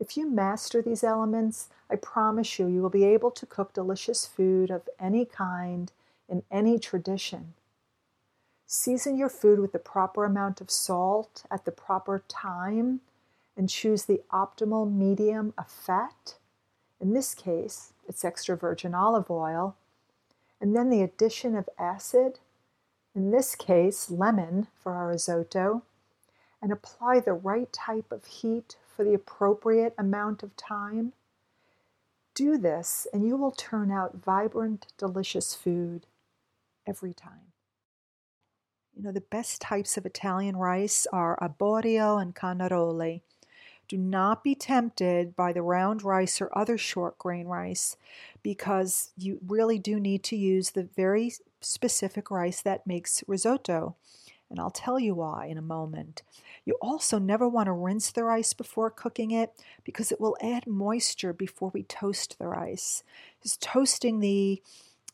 If 0.00 0.16
you 0.16 0.28
master 0.28 0.82
these 0.82 1.04
elements, 1.04 1.68
I 1.88 1.96
promise 1.96 2.58
you, 2.58 2.66
you 2.66 2.82
will 2.82 2.90
be 2.90 3.04
able 3.04 3.30
to 3.30 3.46
cook 3.46 3.72
delicious 3.72 4.26
food 4.26 4.70
of 4.70 4.88
any 4.98 5.24
kind 5.24 5.92
in 6.28 6.42
any 6.50 6.78
tradition. 6.78 7.54
Season 8.66 9.16
your 9.16 9.28
food 9.28 9.60
with 9.60 9.72
the 9.72 9.78
proper 9.78 10.24
amount 10.24 10.60
of 10.60 10.70
salt 10.70 11.44
at 11.50 11.64
the 11.64 11.70
proper 11.70 12.24
time 12.28 13.00
and 13.56 13.68
choose 13.68 14.04
the 14.04 14.22
optimal 14.32 14.90
medium 14.90 15.52
of 15.58 15.70
fat. 15.70 16.36
In 17.00 17.12
this 17.12 17.34
case, 17.34 17.92
it's 18.08 18.24
extra 18.24 18.56
virgin 18.56 18.94
olive 18.94 19.30
oil. 19.30 19.76
And 20.60 20.76
then 20.76 20.90
the 20.90 21.02
addition 21.02 21.56
of 21.56 21.68
acid, 21.78 22.38
in 23.14 23.30
this 23.30 23.54
case, 23.54 24.10
lemon 24.10 24.68
for 24.80 24.92
our 24.92 25.08
risotto, 25.08 25.82
and 26.62 26.70
apply 26.70 27.20
the 27.20 27.32
right 27.32 27.72
type 27.72 28.12
of 28.12 28.24
heat 28.24 28.76
for 28.96 29.04
the 29.04 29.14
appropriate 29.14 29.94
amount 29.98 30.42
of 30.42 30.56
time. 30.56 31.12
Do 32.34 32.56
this, 32.56 33.06
and 33.12 33.26
you 33.26 33.36
will 33.36 33.50
turn 33.50 33.90
out 33.90 34.22
vibrant, 34.24 34.86
delicious 34.96 35.54
food 35.54 36.06
every 36.86 37.12
time. 37.12 37.52
You 38.94 39.02
know, 39.02 39.12
the 39.12 39.20
best 39.20 39.60
types 39.60 39.96
of 39.96 40.06
Italian 40.06 40.56
rice 40.56 41.06
are 41.12 41.38
arborio 41.40 42.20
and 42.20 42.34
carnaroli. 42.34 43.22
Do 43.92 43.98
not 43.98 44.42
be 44.42 44.54
tempted 44.54 45.36
by 45.36 45.52
the 45.52 45.60
round 45.60 46.02
rice 46.02 46.40
or 46.40 46.48
other 46.56 46.78
short 46.78 47.18
grain 47.18 47.46
rice 47.46 47.98
because 48.42 49.10
you 49.18 49.38
really 49.46 49.78
do 49.78 50.00
need 50.00 50.24
to 50.24 50.34
use 50.34 50.70
the 50.70 50.88
very 50.96 51.34
specific 51.60 52.30
rice 52.30 52.62
that 52.62 52.86
makes 52.86 53.22
risotto. 53.26 53.96
And 54.48 54.58
I'll 54.58 54.70
tell 54.70 54.98
you 54.98 55.14
why 55.14 55.44
in 55.44 55.58
a 55.58 55.60
moment. 55.60 56.22
You 56.64 56.78
also 56.80 57.18
never 57.18 57.46
want 57.46 57.66
to 57.66 57.72
rinse 57.72 58.10
the 58.10 58.24
rice 58.24 58.54
before 58.54 58.88
cooking 58.88 59.30
it 59.30 59.52
because 59.84 60.10
it 60.10 60.18
will 60.18 60.38
add 60.40 60.66
moisture 60.66 61.34
before 61.34 61.70
we 61.74 61.82
toast 61.82 62.38
the 62.38 62.46
rice. 62.46 63.02
Just 63.42 63.60
toasting 63.60 64.20
the 64.20 64.62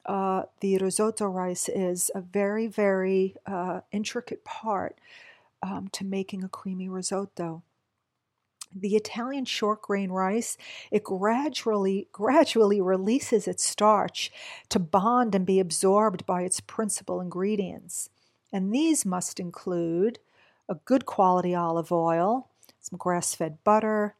uh, 0.06 0.44
the 0.60 0.78
risotto 0.78 1.26
rice 1.26 1.68
is 1.68 2.12
a 2.14 2.20
very, 2.20 2.68
very 2.68 3.34
uh, 3.44 3.80
intricate 3.90 4.44
part 4.44 4.96
um, 5.64 5.88
to 5.88 6.04
making 6.04 6.44
a 6.44 6.48
creamy 6.48 6.88
risotto. 6.88 7.64
The 8.74 8.96
Italian 8.96 9.44
short 9.44 9.82
grain 9.82 10.10
rice, 10.10 10.56
it 10.90 11.04
gradually, 11.04 12.08
gradually 12.12 12.80
releases 12.80 13.48
its 13.48 13.68
starch 13.68 14.30
to 14.68 14.78
bond 14.78 15.34
and 15.34 15.46
be 15.46 15.60
absorbed 15.60 16.26
by 16.26 16.42
its 16.42 16.60
principal 16.60 17.20
ingredients. 17.20 18.10
And 18.52 18.72
these 18.72 19.04
must 19.06 19.40
include 19.40 20.18
a 20.68 20.74
good 20.74 21.06
quality 21.06 21.54
olive 21.54 21.90
oil, 21.90 22.48
some 22.80 22.98
grass 22.98 23.34
fed 23.34 23.58
butter, 23.64 24.14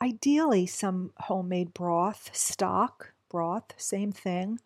ideally 0.00 0.66
some 0.66 1.12
homemade 1.18 1.74
broth, 1.74 2.30
stock, 2.34 3.12
broth, 3.28 3.74
same 3.76 4.12
thing, 4.12 4.58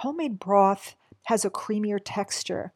Homemade 0.00 0.38
broth 0.38 0.94
has 1.24 1.44
a 1.44 1.50
creamier 1.50 1.98
texture, 2.02 2.72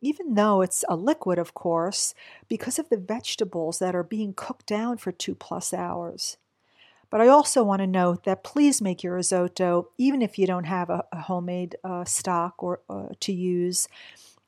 even 0.00 0.34
though 0.34 0.60
it's 0.60 0.84
a 0.88 0.96
liquid, 0.96 1.38
of 1.38 1.54
course, 1.54 2.14
because 2.48 2.78
of 2.78 2.88
the 2.88 2.96
vegetables 2.96 3.78
that 3.78 3.94
are 3.94 4.02
being 4.02 4.32
cooked 4.34 4.66
down 4.66 4.98
for 4.98 5.12
two 5.12 5.34
plus 5.34 5.74
hours. 5.74 6.36
But 7.10 7.20
I 7.20 7.28
also 7.28 7.62
want 7.62 7.80
to 7.80 7.86
note 7.86 8.24
that 8.24 8.44
please 8.44 8.82
make 8.82 9.02
your 9.02 9.14
risotto, 9.14 9.88
even 9.96 10.20
if 10.20 10.38
you 10.38 10.46
don't 10.46 10.64
have 10.64 10.90
a, 10.90 11.04
a 11.10 11.22
homemade 11.22 11.76
uh, 11.82 12.04
stock 12.04 12.62
or 12.62 12.80
uh, 12.90 13.08
to 13.20 13.32
use. 13.32 13.88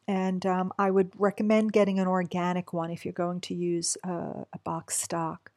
And 0.06 0.44
um, 0.44 0.72
I 0.78 0.90
would 0.90 1.12
recommend 1.18 1.72
getting 1.72 1.98
an 1.98 2.06
organic 2.06 2.72
one 2.72 2.90
if 2.90 3.04
you're 3.04 3.12
going 3.12 3.40
to 3.42 3.54
use 3.54 3.96
uh, 4.06 4.44
a 4.52 4.58
box 4.64 4.98
stock. 4.98 5.52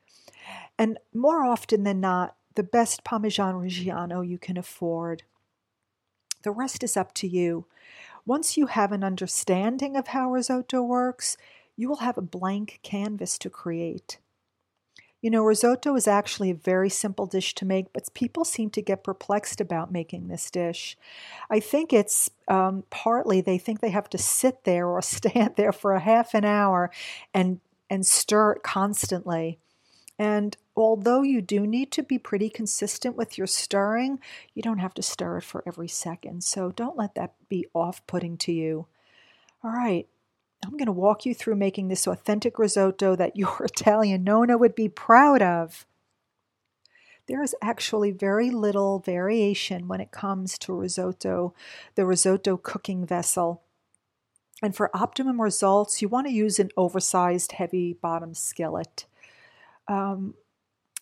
And 0.77 0.97
more 1.13 1.43
often 1.43 1.84
than 1.84 1.99
not, 1.99 2.36
the 2.56 2.63
best 2.63 3.03
Parmesan 3.03 3.56
Reggiano 3.56 4.27
you 4.27 4.38
can 4.38 4.58
afford. 4.58 5.23
The 6.43 6.51
rest 6.51 6.84
is 6.84 6.95
up 6.95 7.13
to 7.15 7.27
you. 7.27 7.65
Once 8.25 8.57
you 8.57 8.67
have 8.67 8.91
an 8.91 9.03
understanding 9.03 9.95
of 9.95 10.07
how 10.07 10.31
risotto 10.31 10.81
works, 10.81 11.36
you 11.75 11.89
will 11.89 11.97
have 11.97 12.17
a 12.17 12.21
blank 12.21 12.79
canvas 12.83 13.38
to 13.38 13.49
create. 13.49 14.17
You 15.21 15.29
know, 15.29 15.43
risotto 15.43 15.95
is 15.95 16.07
actually 16.07 16.51
a 16.51 16.55
very 16.55 16.89
simple 16.89 17.25
dish 17.25 17.55
to 17.55 17.65
make, 17.65 17.93
but 17.93 18.13
people 18.13 18.43
seem 18.43 18.69
to 18.71 18.81
get 18.81 19.05
perplexed 19.05 19.62
about 19.62 19.91
making 19.91 20.27
this 20.27 20.51
dish. 20.51 20.97
I 21.49 21.62
think 21.62 21.93
it's 21.93 22.29
um, 22.49 22.83
partly 22.89 23.39
they 23.39 23.57
think 23.57 23.79
they 23.79 23.91
have 23.91 24.09
to 24.09 24.17
sit 24.17 24.65
there 24.65 24.88
or 24.88 25.01
stand 25.01 25.55
there 25.55 25.71
for 25.71 25.93
a 25.93 26.01
half 26.01 26.33
an 26.33 26.45
hour 26.45 26.91
and 27.33 27.59
and 27.89 28.05
stir 28.05 28.53
it 28.53 28.63
constantly. 28.63 29.59
And 30.17 30.57
although 30.75 31.21
you 31.21 31.41
do 31.41 31.67
need 31.67 31.91
to 31.91 32.03
be 32.03 32.17
pretty 32.17 32.49
consistent 32.49 33.15
with 33.15 33.38
your 33.38 33.47
stirring, 33.47 34.19
you 34.53 34.62
don't 34.62 34.79
have 34.79 34.93
to 34.95 35.01
stir 35.01 35.38
it 35.38 35.43
for 35.43 35.63
every 35.67 35.88
second. 35.88 36.43
So 36.43 36.71
don't 36.71 36.97
let 36.97 37.15
that 37.15 37.36
be 37.49 37.65
off 37.73 38.05
putting 38.07 38.38
to 38.39 38.51
you. 38.51 38.88
All 39.63 39.71
right, 39.71 40.07
I'm 40.65 40.71
going 40.71 40.88
to 40.88 40.91
walk 40.91 41.25
you 41.25 41.33
through 41.33 41.55
making 41.55 41.88
this 41.88 42.07
authentic 42.07 42.57
risotto 42.57 43.15
that 43.15 43.36
your 43.38 43.55
Italian 43.63 44.23
Nonna 44.23 44.57
would 44.57 44.75
be 44.75 44.89
proud 44.89 45.41
of. 45.41 45.86
There 47.27 47.41
is 47.41 47.55
actually 47.62 48.12
very 48.12 48.49
little 48.49 48.99
variation 48.99 49.88
when 49.88 50.01
it 50.01 50.12
comes 50.12 50.57
to 50.59 50.73
risotto, 50.73 51.53
the 51.95 52.05
risotto 52.05 52.57
cooking 52.57 53.05
vessel. 53.05 53.62
And 54.62 54.75
for 54.75 54.95
optimum 54.95 55.41
results, 55.41 56.01
you 56.01 56.09
want 56.09 56.27
to 56.27 56.33
use 56.33 56.59
an 56.59 56.69
oversized 56.75 57.53
heavy 57.53 57.93
bottom 57.93 58.33
skillet 58.33 59.05
um, 59.88 60.36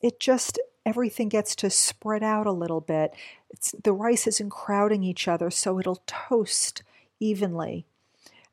it 0.02 0.20
just 0.20 0.60
everything 0.86 1.30
gets 1.30 1.56
to 1.56 1.70
spread 1.70 2.24
out 2.24 2.48
a 2.48 2.52
little 2.52 2.82
bit. 2.82 3.14
It's, 3.50 3.76
the 3.84 3.94
rice 3.94 4.28
isn't 4.28 4.50
crowding 4.50 5.04
each 5.04 5.28
other, 5.28 5.52
so 5.52 5.80
it'll 5.80 6.02
toast 6.08 6.84
evenly. 7.20 7.86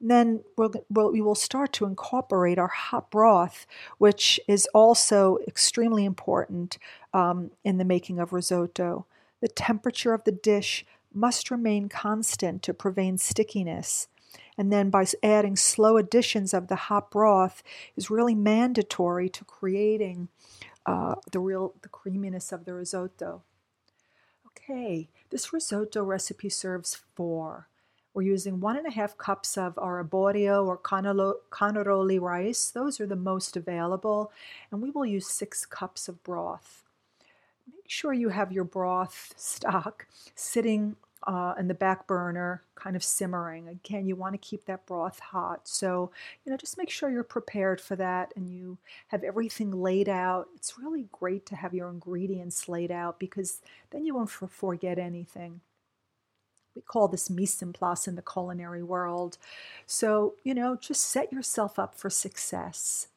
And 0.00 0.10
then 0.10 0.40
we'll, 0.56 0.72
we'll, 0.90 1.12
we 1.12 1.20
will 1.20 1.34
start 1.34 1.72
to 1.74 1.86
incorporate 1.86 2.58
our 2.58 2.68
hot 2.68 3.10
broth, 3.10 3.66
which 3.96 4.38
is 4.46 4.68
also 4.74 5.38
extremely 5.48 6.04
important 6.04 6.78
um, 7.14 7.50
in 7.64 7.78
the 7.78 7.84
making 7.84 8.18
of 8.18 8.32
risotto. 8.32 9.06
The 9.40 9.48
temperature 9.48 10.12
of 10.12 10.24
the 10.24 10.32
dish 10.32 10.84
must 11.12 11.50
remain 11.50 11.88
constant 11.88 12.62
to 12.64 12.74
prevent 12.74 13.20
stickiness 13.20 14.08
and 14.58 14.72
then 14.72 14.90
by 14.90 15.06
adding 15.22 15.56
slow 15.56 15.96
additions 15.96 16.52
of 16.52 16.66
the 16.66 16.76
hot 16.76 17.10
broth 17.10 17.62
is 17.96 18.10
really 18.10 18.34
mandatory 18.34 19.28
to 19.30 19.44
creating 19.44 20.28
uh, 20.88 21.14
the 21.32 21.38
real 21.38 21.74
the 21.82 21.88
creaminess 21.88 22.50
of 22.50 22.64
the 22.64 22.72
risotto. 22.72 23.42
Okay, 24.46 25.10
this 25.28 25.52
risotto 25.52 26.02
recipe 26.02 26.48
serves 26.48 26.98
four. 27.14 27.68
We're 28.14 28.22
using 28.22 28.58
one 28.58 28.78
and 28.78 28.86
a 28.86 28.90
half 28.90 29.18
cups 29.18 29.58
of 29.58 29.74
arborio 29.76 30.66
or 30.66 30.78
carnaroli 30.78 32.18
rice. 32.18 32.70
Those 32.70 33.00
are 33.00 33.06
the 33.06 33.16
most 33.16 33.54
available, 33.54 34.32
and 34.70 34.80
we 34.80 34.90
will 34.90 35.04
use 35.04 35.26
six 35.26 35.66
cups 35.66 36.08
of 36.08 36.22
broth. 36.24 36.84
Make 37.66 37.90
sure 37.90 38.14
you 38.14 38.30
have 38.30 38.50
your 38.50 38.64
broth 38.64 39.34
stock 39.36 40.06
sitting 40.34 40.96
uh, 41.26 41.54
the 41.68 41.74
back 41.74 42.06
burner, 42.06 42.62
kind 42.74 42.96
of 42.96 43.02
simmering. 43.02 43.68
Again, 43.68 44.06
you 44.06 44.16
want 44.16 44.34
to 44.34 44.38
keep 44.38 44.64
that 44.66 44.86
broth 44.86 45.18
hot. 45.18 45.66
So, 45.66 46.10
you 46.44 46.50
know, 46.50 46.56
just 46.56 46.78
make 46.78 46.90
sure 46.90 47.10
you're 47.10 47.24
prepared 47.24 47.80
for 47.80 47.96
that 47.96 48.32
and 48.36 48.48
you 48.48 48.78
have 49.08 49.24
everything 49.24 49.70
laid 49.70 50.08
out. 50.08 50.48
It's 50.54 50.78
really 50.78 51.08
great 51.12 51.44
to 51.46 51.56
have 51.56 51.74
your 51.74 51.90
ingredients 51.90 52.68
laid 52.68 52.90
out 52.90 53.18
because 53.18 53.60
then 53.90 54.04
you 54.04 54.14
won't 54.14 54.30
forget 54.30 54.98
anything. 54.98 55.60
We 56.74 56.82
call 56.82 57.08
this 57.08 57.28
mise 57.28 57.60
en 57.60 57.72
place 57.72 58.06
in 58.06 58.14
the 58.14 58.22
culinary 58.22 58.84
world. 58.84 59.36
So, 59.86 60.34
you 60.44 60.54
know, 60.54 60.76
just 60.76 61.02
set 61.02 61.32
yourself 61.32 61.78
up 61.78 61.96
for 61.96 62.08
success. 62.08 63.08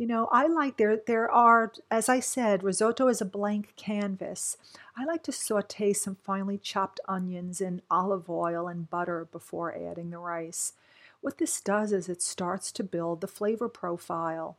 You 0.00 0.06
know, 0.06 0.30
I 0.32 0.46
like 0.46 0.78
there 0.78 0.96
there 0.96 1.30
are 1.30 1.74
as 1.90 2.08
I 2.08 2.20
said, 2.20 2.62
risotto 2.62 3.08
is 3.08 3.20
a 3.20 3.26
blank 3.26 3.74
canvas. 3.76 4.56
I 4.96 5.04
like 5.04 5.22
to 5.24 5.30
saute 5.30 5.92
some 5.92 6.14
finely 6.14 6.56
chopped 6.56 7.00
onions 7.06 7.60
in 7.60 7.82
olive 7.90 8.30
oil 8.30 8.66
and 8.66 8.88
butter 8.88 9.28
before 9.30 9.76
adding 9.76 10.08
the 10.08 10.16
rice. 10.16 10.72
What 11.20 11.36
this 11.36 11.60
does 11.60 11.92
is 11.92 12.08
it 12.08 12.22
starts 12.22 12.72
to 12.72 12.82
build 12.82 13.20
the 13.20 13.26
flavor 13.26 13.68
profile. 13.68 14.56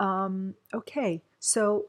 Um, 0.00 0.56
okay, 0.74 1.22
so 1.38 1.86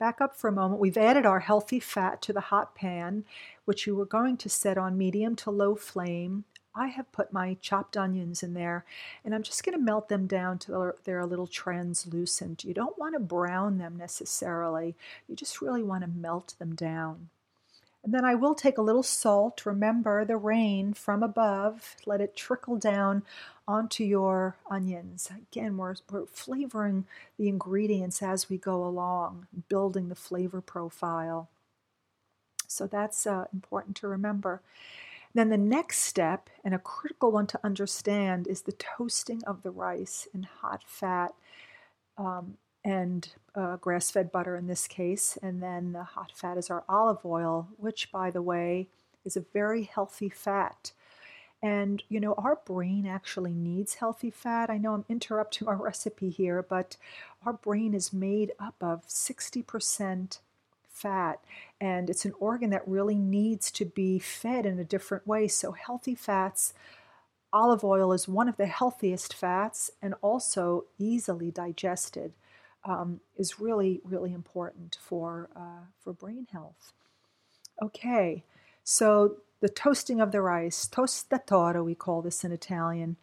back 0.00 0.20
up 0.20 0.36
for 0.36 0.48
a 0.48 0.52
moment. 0.52 0.80
We've 0.80 0.98
added 0.98 1.24
our 1.24 1.38
healthy 1.38 1.78
fat 1.78 2.20
to 2.22 2.32
the 2.32 2.40
hot 2.40 2.74
pan, 2.74 3.24
which 3.64 3.86
you 3.86 3.94
were 3.94 4.06
going 4.06 4.38
to 4.38 4.48
set 4.48 4.76
on 4.76 4.98
medium 4.98 5.36
to 5.36 5.52
low 5.52 5.76
flame. 5.76 6.46
I 6.74 6.86
have 6.88 7.10
put 7.12 7.32
my 7.32 7.56
chopped 7.60 7.96
onions 7.96 8.42
in 8.42 8.54
there 8.54 8.84
and 9.24 9.34
I'm 9.34 9.42
just 9.42 9.64
going 9.64 9.76
to 9.76 9.84
melt 9.84 10.08
them 10.08 10.26
down 10.26 10.58
till 10.58 10.92
they're 11.04 11.18
a 11.18 11.26
little 11.26 11.46
translucent. 11.46 12.64
You 12.64 12.74
don't 12.74 12.98
want 12.98 13.14
to 13.14 13.20
brown 13.20 13.78
them 13.78 13.96
necessarily, 13.96 14.94
you 15.28 15.36
just 15.36 15.60
really 15.60 15.82
want 15.82 16.02
to 16.04 16.10
melt 16.10 16.54
them 16.58 16.74
down. 16.74 17.28
And 18.02 18.14
then 18.14 18.24
I 18.24 18.34
will 18.34 18.54
take 18.54 18.78
a 18.78 18.82
little 18.82 19.02
salt. 19.02 19.66
Remember 19.66 20.24
the 20.24 20.36
rain 20.36 20.94
from 20.94 21.22
above. 21.22 21.96
Let 22.06 22.22
it 22.22 22.34
trickle 22.34 22.76
down 22.76 23.24
onto 23.68 24.04
your 24.04 24.56
onions. 24.70 25.30
Again, 25.52 25.76
we're, 25.76 25.96
we're 26.10 26.26
flavoring 26.26 27.04
the 27.36 27.48
ingredients 27.48 28.22
as 28.22 28.48
we 28.48 28.56
go 28.56 28.84
along, 28.84 29.48
building 29.68 30.08
the 30.08 30.14
flavor 30.14 30.62
profile. 30.62 31.48
So 32.66 32.86
that's 32.86 33.26
uh, 33.26 33.46
important 33.52 33.96
to 33.96 34.08
remember. 34.08 34.62
Then 35.34 35.48
the 35.48 35.58
next 35.58 35.98
step, 35.98 36.50
and 36.64 36.74
a 36.74 36.78
critical 36.78 37.30
one 37.30 37.46
to 37.48 37.60
understand, 37.62 38.48
is 38.48 38.62
the 38.62 38.72
toasting 38.72 39.42
of 39.44 39.62
the 39.62 39.70
rice 39.70 40.26
in 40.34 40.42
hot 40.42 40.82
fat. 40.86 41.34
Um, 42.18 42.56
and 42.84 43.28
uh, 43.54 43.76
grass 43.76 44.10
fed 44.10 44.32
butter 44.32 44.56
in 44.56 44.66
this 44.66 44.86
case. 44.86 45.38
And 45.42 45.62
then 45.62 45.92
the 45.92 46.04
hot 46.04 46.32
fat 46.34 46.56
is 46.56 46.70
our 46.70 46.84
olive 46.88 47.24
oil, 47.24 47.68
which, 47.76 48.10
by 48.10 48.30
the 48.30 48.42
way, 48.42 48.88
is 49.24 49.36
a 49.36 49.44
very 49.52 49.82
healthy 49.82 50.28
fat. 50.28 50.92
And 51.62 52.02
you 52.08 52.20
know, 52.20 52.34
our 52.34 52.58
brain 52.64 53.06
actually 53.06 53.52
needs 53.52 53.94
healthy 53.94 54.30
fat. 54.30 54.70
I 54.70 54.78
know 54.78 54.94
I'm 54.94 55.04
interrupting 55.08 55.68
our 55.68 55.76
recipe 55.82 56.30
here, 56.30 56.62
but 56.62 56.96
our 57.44 57.52
brain 57.52 57.92
is 57.94 58.12
made 58.12 58.52
up 58.58 58.76
of 58.80 59.06
60% 59.06 60.38
fat, 61.00 61.40
and 61.80 62.10
it's 62.10 62.24
an 62.24 62.34
organ 62.38 62.70
that 62.70 62.86
really 62.86 63.14
needs 63.14 63.70
to 63.72 63.84
be 63.84 64.18
fed 64.18 64.66
in 64.66 64.78
a 64.78 64.84
different 64.84 65.26
way. 65.26 65.48
So, 65.48 65.72
healthy 65.72 66.14
fats, 66.14 66.74
olive 67.52 67.84
oil 67.84 68.12
is 68.12 68.28
one 68.28 68.48
of 68.48 68.56
the 68.56 68.66
healthiest 68.66 69.34
fats 69.34 69.90
and 70.02 70.14
also 70.20 70.84
easily 70.98 71.50
digested 71.50 72.32
um, 72.84 73.20
is 73.36 73.60
really, 73.60 74.00
really 74.04 74.32
important 74.32 74.98
for, 75.00 75.50
uh, 75.56 75.86
for 76.02 76.12
brain 76.12 76.46
health. 76.52 76.92
Okay, 77.82 78.44
so 78.84 79.36
the 79.60 79.68
toasting 79.68 80.20
of 80.20 80.32
the 80.32 80.40
rice, 80.40 80.88
tostatura, 80.88 81.84
we 81.84 81.94
call 81.94 82.22
this 82.22 82.44
in 82.44 82.52
Italian. 82.52 83.16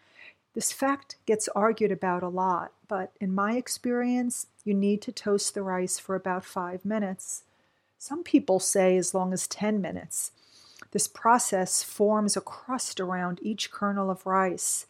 This 0.54 0.72
fact 0.72 1.18
gets 1.26 1.48
argued 1.50 1.92
about 1.92 2.24
a 2.24 2.30
lot, 2.30 2.72
but 2.88 3.12
in 3.20 3.34
my 3.34 3.54
experience, 3.54 4.48
you 4.64 4.74
need 4.74 5.02
to 5.04 5.12
toast 5.12 5.54
the 5.54 5.62
rice 5.62 6.00
for 6.00 6.16
about 6.16 6.46
five 6.46 6.84
minutes. 6.84 7.44
Some 7.98 8.24
people 8.24 8.60
say 8.60 8.98
as 8.98 9.14
long 9.14 9.34
as 9.34 9.48
10 9.48 9.82
minutes. 9.82 10.32
This 10.92 11.08
process 11.08 11.84
forms 11.84 12.38
a 12.38 12.42
crust 12.42 13.00
around 13.00 13.40
each 13.42 13.72
kernel 13.72 14.10
of 14.10 14.26
rice, 14.26 14.86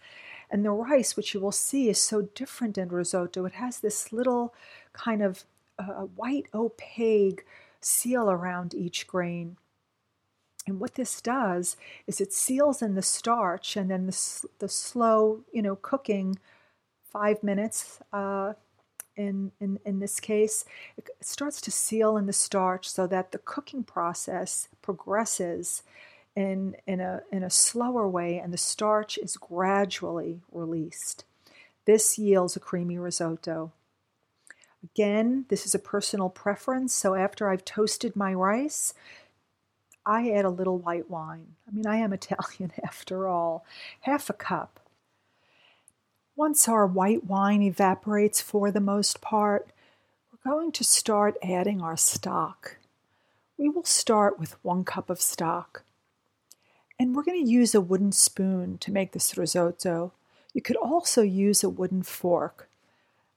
and 0.50 0.64
the 0.64 0.72
rice, 0.72 1.18
which 1.18 1.34
you 1.34 1.40
will 1.40 1.52
see, 1.52 1.90
is 1.90 2.00
so 2.00 2.22
different 2.22 2.78
in 2.78 2.90
risotto. 2.90 3.46
It 3.46 3.54
has 3.54 3.80
this 3.80 4.14
little 4.14 4.54
kind 4.94 5.22
of 5.22 5.44
uh, 5.80 6.04
white 6.16 6.48
opaque 6.54 7.46
seal 7.82 8.30
around 8.30 8.74
each 8.74 9.08
grain. 9.08 9.58
And 10.66 10.80
what 10.80 10.96
this 10.96 11.22
does 11.22 11.78
is 12.06 12.20
it 12.20 12.34
seals 12.34 12.82
in 12.82 12.96
the 12.96 13.02
starch, 13.02 13.76
and 13.76 13.90
then 13.90 14.06
the, 14.06 14.48
the 14.60 14.70
slow, 14.70 15.44
you 15.52 15.62
know, 15.62 15.76
cooking, 15.76 16.38
five 17.04 17.42
minutes 17.42 18.00
uh, 18.12 18.54
in, 19.18 19.52
in, 19.60 19.80
in 19.86 20.00
this 20.00 20.20
case, 20.20 20.64
it 20.96 21.10
starts 21.22 21.60
to 21.62 21.72
seal 21.72 22.16
in 22.16 22.28
the 22.28 22.34
starch 22.34 22.88
so 22.88 23.08
that 23.08 23.32
the 23.32 23.40
cooking 23.40 23.84
process 23.84 24.70
progresses 24.82 25.84
in, 26.36 26.76
in, 26.86 27.02
a, 27.02 27.24
in 27.32 27.44
a 27.44 27.50
slower 27.50 28.08
way 28.08 28.40
and 28.40 28.54
the 28.54 28.58
starch 28.58 29.18
is 29.18 29.36
gradually 29.38 30.42
released. 30.52 31.26
This 31.86 32.18
yields 32.20 32.56
a 32.56 32.60
creamy 32.60 32.98
risotto. 32.98 33.72
Again, 34.84 35.46
this 35.50 35.66
is 35.66 35.74
a 35.74 35.80
personal 35.80 36.30
preference, 36.30 36.94
so 36.94 37.16
after 37.16 37.50
I've 37.50 37.66
toasted 37.66 38.16
my 38.16 38.34
rice, 38.34 38.94
I 40.06 40.30
add 40.32 40.46
a 40.46 40.50
little 40.50 40.78
white 40.78 41.10
wine. 41.10 41.56
I 41.68 41.72
mean, 41.72 41.88
I 41.88 41.98
am 41.98 42.14
Italian 42.14 42.72
after 42.84 43.28
all, 43.28 43.66
half 44.02 44.30
a 44.30 44.34
cup. 44.34 44.80
Once 46.38 46.68
our 46.68 46.86
white 46.86 47.24
wine 47.24 47.64
evaporates 47.64 48.40
for 48.40 48.70
the 48.70 48.80
most 48.80 49.22
part, 49.22 49.72
we're 50.32 50.52
going 50.52 50.72
to 50.72 50.84
start 50.84 51.36
adding 51.42 51.82
our 51.82 51.98
stock. 51.98 52.78
We 53.58 53.70
will 53.70 53.84
start 53.84 54.40
with 54.40 54.64
one 54.64 54.84
cup 54.84 55.10
of 55.10 55.20
stock. 55.20 55.84
And 57.00 57.16
we're 57.16 57.24
going 57.24 57.44
to 57.44 57.52
use 57.52 57.74
a 57.74 57.82
wooden 57.82 58.12
spoon 58.12 58.78
to 58.82 58.92
make 58.92 59.14
this 59.14 59.36
risotto. 59.36 60.14
You 60.54 60.62
could 60.62 60.76
also 60.76 61.24
use 61.24 61.64
a 61.64 61.70
wooden 61.70 62.04
fork. 62.04 62.70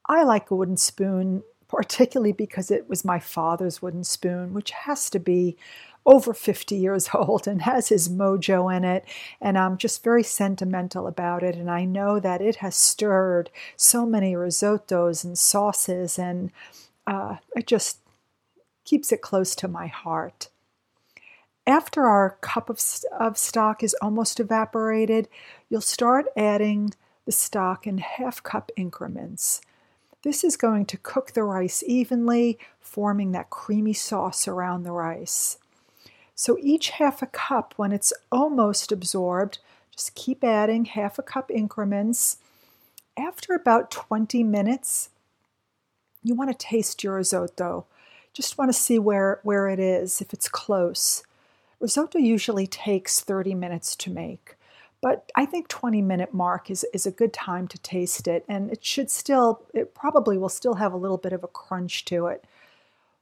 I 0.05 0.23
like 0.23 0.51
a 0.51 0.55
wooden 0.55 0.77
spoon, 0.77 1.43
particularly 1.71 2.33
because 2.33 2.71
it 2.71 2.89
was 2.89 3.05
my 3.05 3.19
father's 3.19 3.81
wooden 3.81 4.05
spoon, 4.05 4.53
which 4.53 4.71
has 4.73 5.09
to 5.11 5.19
be 5.19 5.57
over 6.05 6.35
50 6.35 6.75
years 6.75 7.09
old 7.15 7.47
and 7.47 7.63
has 7.63 7.89
his 7.89 8.09
mojo 8.09 8.75
in 8.75 8.85
it. 8.85 9.05
And 9.41 9.57
I'm 9.57 9.77
just 9.77 10.03
very 10.03 10.23
sentimental 10.23 11.07
about 11.07 11.43
it. 11.43 11.55
And 11.55 11.71
I 11.71 11.85
know 11.85 12.19
that 12.19 12.41
it 12.41 12.57
has 12.57 12.75
stirred 12.75 13.51
so 13.77 14.05
many 14.05 14.35
risottos 14.35 15.25
and 15.25 15.39
sauces, 15.39 16.19
and 16.19 16.51
uh, 17.07 17.37
it 17.55 17.67
just 17.67 17.99
keeps 18.85 19.13
it 19.13 19.23
close 19.23 19.55
to 19.57 19.69
my 19.69 19.87
heart. 19.87 20.49
After 21.67 22.07
our 22.07 22.39
cup 22.41 22.69
of, 22.69 22.81
of 23.19 23.39
stock 23.39 23.83
is 23.85 23.95
almost 24.03 24.41
evaporated, 24.41 25.29
you'll 25.69 25.83
start 25.83 26.27
adding 26.37 26.95
the 27.27 27.33
stock 27.33 27.87
in 27.87 27.99
half 27.99 28.43
cup 28.43 28.73
increments. 28.77 29.61
This 30.23 30.45
is 30.45 30.57
going 30.57 30.85
to 30.87 30.99
cook 30.99 31.33
the 31.33 31.45
rice 31.45 31.83
evenly, 31.87 32.59
forming 32.79 33.33
that 33.33 33.51
creamy 33.51 33.95
sauce 33.95 34.47
around 34.47 34.83
the 34.83 34.93
rice. 34.93 35.57
So 36.35 36.59
each 36.61 36.91
half 36.91 37.23
a 37.23 37.27
cup, 37.27 37.75
when 37.77 37.93
it's 37.93 38.13
almost 38.31 38.93
absorbed, 38.93 39.59
just 39.91 40.15
keep 40.15 40.45
adding 40.45 40.85
half 40.85 41.19
a 41.19 41.23
cup 41.23 41.51
increments. 41.51 42.37
After 43.17 43.55
about 43.55 43.91
20 43.91 44.43
minutes, 44.45 45.11
you 46.23 46.35
want 46.35 46.51
to 46.51 46.67
taste 46.67 47.03
your 47.03 47.15
risotto. 47.15 47.87
Just 48.33 48.59
want 48.59 48.69
to 48.71 48.79
see 48.79 48.99
where, 48.99 49.41
where 49.43 49.69
it 49.69 49.79
is, 49.79 50.21
if 50.21 50.33
it's 50.33 50.49
close. 50.49 51.23
Risotto 51.81 52.19
usually 52.19 52.67
takes 52.67 53.21
30 53.21 53.55
minutes 53.55 53.97
to 53.97 54.11
make, 54.11 54.55
but 55.03 55.31
I 55.35 55.47
think 55.47 55.69
20 55.69 56.03
minute 56.03 56.35
mark 56.35 56.71
is, 56.71 56.85
is 56.93 57.07
a 57.07 57.11
good 57.11 57.33
time 57.33 57.69
to 57.69 57.79
taste 57.79 58.29
it, 58.29 58.45
and 58.49 58.71
it 58.71 58.85
should 58.85 59.11
still, 59.11 59.63
it 59.73 59.95
probably 59.95 60.37
will 60.37 60.49
still 60.49 60.75
have 60.75 60.93
a 60.93 60.99
little 60.99 61.17
bit 61.17 61.33
of 61.33 61.43
a 61.43 61.49
crunch 61.49 62.05
to 62.07 62.27
it. 62.27 62.45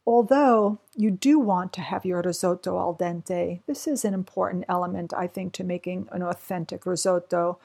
Although 0.07 0.79
you 0.97 1.11
do 1.11 1.39
want 1.39 1.73
to 1.75 1.83
have 1.83 2.07
your 2.07 2.23
risotto 2.23 2.79
al 2.79 2.95
dente, 2.95 3.61
this 3.67 3.87
is 3.87 4.05
an 4.05 4.15
important 4.15 4.65
element, 4.69 5.13
I 5.15 5.27
think, 5.27 5.53
to 5.55 5.65
making 5.65 6.09
an 6.13 6.23
authentic 6.23 6.87
risotto 6.87 7.59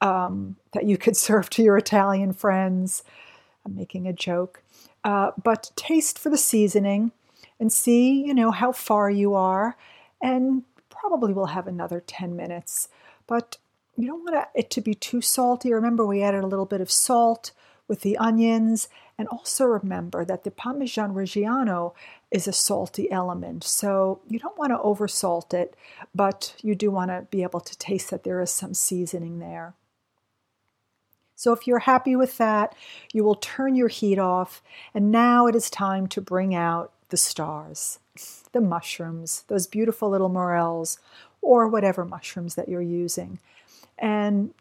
um, 0.00 0.56
that 0.72 0.84
you 0.84 0.98
could 0.98 1.16
serve 1.28 1.48
to 1.50 1.62
your 1.62 1.76
Italian 1.76 2.32
friends. 2.32 3.04
I'm 3.64 3.74
making 3.74 4.06
a 4.06 4.12
joke. 4.12 4.62
Uh, 5.04 5.30
but 5.42 5.70
taste 5.76 6.18
for 6.18 6.28
the 6.28 6.36
seasoning 6.36 7.12
and 7.60 7.72
see, 7.72 8.26
you 8.26 8.34
know, 8.34 8.50
how 8.50 8.72
far 8.72 9.08
you 9.08 9.34
are 9.34 9.76
and 10.20 10.64
probably 10.90 11.32
we'll 11.32 11.46
have 11.46 11.66
another 11.66 12.02
10 12.04 12.34
minutes. 12.34 12.88
But 13.26 13.58
you 13.96 14.06
don't 14.06 14.24
want 14.24 14.48
it 14.54 14.70
to 14.70 14.80
be 14.80 14.94
too 14.94 15.20
salty. 15.20 15.72
Remember, 15.72 16.06
we 16.06 16.22
added 16.22 16.44
a 16.44 16.48
little 16.48 16.66
bit 16.66 16.80
of 16.80 16.90
salt 16.90 17.52
with 17.88 18.00
the 18.00 18.18
onions, 18.18 18.88
and 19.16 19.28
also 19.28 19.64
remember 19.64 20.24
that 20.24 20.44
the 20.44 20.50
Parmesan 20.50 21.14
Reggiano 21.14 21.94
is 22.30 22.48
a 22.48 22.52
salty 22.52 23.10
element, 23.10 23.62
so 23.62 24.20
you 24.28 24.38
don't 24.38 24.58
want 24.58 24.70
to 24.70 24.78
oversalt 24.78 25.54
it, 25.54 25.76
but 26.14 26.54
you 26.62 26.74
do 26.74 26.90
want 26.90 27.10
to 27.10 27.26
be 27.30 27.44
able 27.44 27.60
to 27.60 27.78
taste 27.78 28.10
that 28.10 28.24
there 28.24 28.40
is 28.40 28.50
some 28.50 28.74
seasoning 28.74 29.38
there. 29.38 29.74
So, 31.36 31.52
if 31.52 31.66
you're 31.66 31.80
happy 31.80 32.16
with 32.16 32.38
that, 32.38 32.74
you 33.12 33.22
will 33.22 33.36
turn 33.36 33.76
your 33.76 33.88
heat 33.88 34.18
off, 34.18 34.62
and 34.92 35.12
now 35.12 35.46
it 35.46 35.54
is 35.54 35.70
time 35.70 36.08
to 36.08 36.20
bring 36.20 36.54
out 36.54 36.92
the 37.10 37.16
stars 37.16 38.00
the 38.52 38.60
mushrooms, 38.60 39.44
those 39.48 39.66
beautiful 39.66 40.08
little 40.08 40.30
morels, 40.30 40.98
or 41.46 41.68
whatever 41.68 42.04
mushrooms 42.04 42.56
that 42.56 42.68
you're 42.68 42.82
using. 42.82 43.38
And 43.96 44.52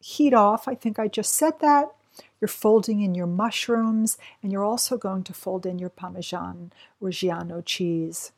heat 0.00 0.34
off, 0.34 0.68
I 0.68 0.74
think 0.74 0.98
I 0.98 1.08
just 1.08 1.32
said 1.34 1.60
that. 1.60 1.92
You're 2.40 2.48
folding 2.48 3.00
in 3.00 3.14
your 3.14 3.26
mushrooms, 3.26 4.18
and 4.42 4.52
you're 4.52 4.64
also 4.64 4.98
going 4.98 5.24
to 5.24 5.32
fold 5.32 5.64
in 5.64 5.78
your 5.78 5.88
Parmesan 5.88 6.72
Reggiano 7.02 7.62
cheese. 7.64 8.32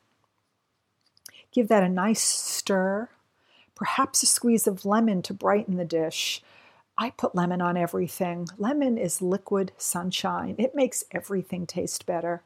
Give 1.51 1.67
that 1.67 1.83
a 1.83 1.89
nice 1.89 2.21
stir, 2.21 3.09
perhaps 3.75 4.23
a 4.23 4.25
squeeze 4.25 4.65
of 4.65 4.85
lemon 4.85 5.21
to 5.23 5.33
brighten 5.33 5.75
the 5.75 5.85
dish. 5.85 6.41
I 6.97 7.09
put 7.11 7.35
lemon 7.35 7.61
on 7.61 7.75
everything. 7.75 8.47
Lemon 8.57 8.97
is 8.97 9.21
liquid 9.21 9.73
sunshine, 9.77 10.55
it 10.57 10.73
makes 10.73 11.03
everything 11.11 11.65
taste 11.67 12.05
better. 12.05 12.43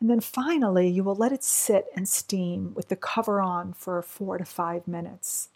And 0.00 0.08
then 0.08 0.20
finally, 0.20 0.88
you 0.88 1.04
will 1.04 1.14
let 1.14 1.32
it 1.32 1.44
sit 1.44 1.86
and 1.94 2.08
steam 2.08 2.72
with 2.74 2.88
the 2.88 2.96
cover 2.96 3.40
on 3.40 3.74
for 3.74 4.00
four 4.00 4.38
to 4.38 4.44
five 4.44 4.88
minutes. 4.88 5.50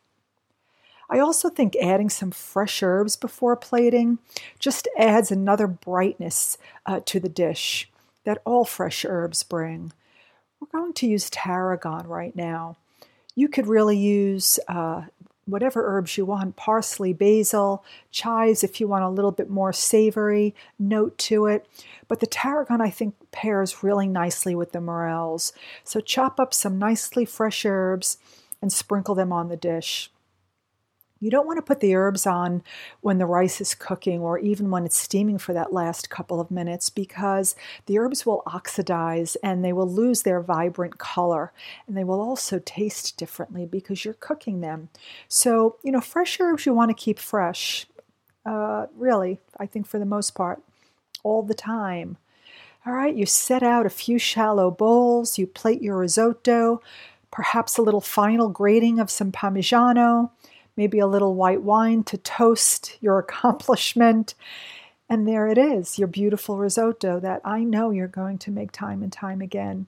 I 1.09 1.19
also 1.19 1.49
think 1.49 1.77
adding 1.77 2.11
some 2.11 2.31
fresh 2.31 2.83
herbs 2.83 3.17
before 3.17 3.57
plating 3.57 4.19
just 4.59 4.89
adds 4.99 5.31
another 5.31 5.67
brightness 5.67 6.59
uh, 6.87 7.01
to 7.07 7.21
the 7.21 7.29
dish 7.29 7.91
that 8.25 8.41
all 8.45 8.65
fresh 8.65 9.05
herbs 9.05 9.43
bring. 9.43 9.93
We're 10.61 10.79
going 10.81 10.95
to 10.95 11.07
use 11.07 11.31
tarragon 11.31 12.07
right 12.07 12.35
now. 12.35 12.77
You 13.35 13.49
could 13.49 13.67
really 13.67 13.99
use 13.99 14.59
uh, 14.69 15.03
whatever 15.47 15.87
herbs 15.87 16.17
you 16.17 16.25
want 16.25 16.57
parsley, 16.57 17.13
basil, 17.13 17.85
chives 18.11 18.65
if 18.65 18.81
you 18.81 18.89
want 18.89 19.05
a 19.05 19.09
little 19.09 19.33
bit 19.33 19.51
more 19.51 19.73
savory 19.73 20.55
note 20.79 21.17
to 21.19 21.47
it. 21.47 21.67
But 22.09 22.21
the 22.21 22.27
tarragon, 22.27 22.81
I 22.81 22.91
think, 22.91 23.15
pairs 23.31 23.83
really 23.83 24.09
nicely 24.09 24.55
with 24.55 24.73
the 24.73 24.81
morels. 24.81 25.53
So 25.83 26.01
chop 26.01 26.39
up 26.41 26.55
some 26.55 26.79
nicely 26.79 27.25
fresh 27.25 27.65
herbs 27.65 28.19
and 28.63 28.73
sprinkle 28.73 29.15
them 29.15 29.33
on 29.33 29.49
the 29.49 29.57
dish. 29.57 30.11
You 31.25 31.31
don't 31.31 31.47
want 31.47 31.57
to 31.57 31.63
put 31.63 31.81
the 31.81 31.95
herbs 31.95 32.27
on 32.27 32.63
when 33.01 33.17
the 33.17 33.25
rice 33.25 33.59
is 33.59 33.75
cooking 33.75 34.21
or 34.21 34.39
even 34.39 34.71
when 34.71 34.85
it's 34.85 34.99
steaming 34.99 35.39
for 35.39 35.55
that 35.55 35.73
last 35.73 36.11
couple 36.11 36.39
of 36.39 36.51
minutes 36.51 36.91
because 36.91 37.57
the 37.87 37.99
herbs 37.99 38.27
will 38.27 38.43
oxidize 38.47 39.35
and 39.37 39.65
they 39.65 39.73
will 39.73 39.91
lose 39.91 40.21
their 40.21 40.43
vibrant 40.43 40.99
color 40.99 41.51
and 41.87 41.97
they 41.97 42.05
will 42.05 42.21
also 42.21 42.59
taste 42.59 43.17
differently 43.17 43.65
because 43.65 44.05
you're 44.05 44.13
cooking 44.13 44.61
them. 44.61 44.91
So, 45.27 45.77
you 45.83 45.91
know, 45.91 46.03
fresh 46.03 46.39
herbs 46.39 46.67
you 46.67 46.75
want 46.75 46.91
to 46.91 46.95
keep 46.95 47.19
fresh, 47.19 47.87
uh, 48.45 48.89
really, 48.95 49.41
I 49.59 49.65
think 49.65 49.87
for 49.87 49.99
the 49.99 50.05
most 50.05 50.35
part, 50.35 50.63
all 51.23 51.43
the 51.43 51.55
time. 51.55 52.19
All 52.85 52.93
right, 52.93 53.17
you 53.17 53.25
set 53.25 53.63
out 53.63 53.87
a 53.87 53.91
few 53.91 54.19
shallow 54.19 54.71
bowls, 54.71 55.39
you 55.39 55.47
plate 55.47 55.81
your 55.81 55.97
risotto, 55.97 56.83
perhaps 57.31 57.79
a 57.79 57.83
little 57.83 58.03
final 58.03 58.51
grating 58.51 59.01
of 59.01 59.11
some 59.11 59.33
Parmigiano 59.33 60.31
maybe 60.77 60.99
a 60.99 61.07
little 61.07 61.35
white 61.35 61.63
wine 61.63 62.05
to 62.05 62.19
toast 62.19 62.97
your 63.01 63.19
accomplishment. 63.25 64.35
And 65.09 65.29
there 65.29 65.47
it 65.47 65.59
is, 65.59 65.99
your 65.99 66.09
beautiful 66.09 66.57
risotto 66.57 67.21
that 67.21 67.41
I 67.45 67.63
know 67.63 67.91
you're 67.91 68.09
going 68.09 68.39
to 68.39 68.51
make 68.51 68.73
time 68.73 69.03
and 69.03 69.13
time 69.13 69.41
again. 69.41 69.87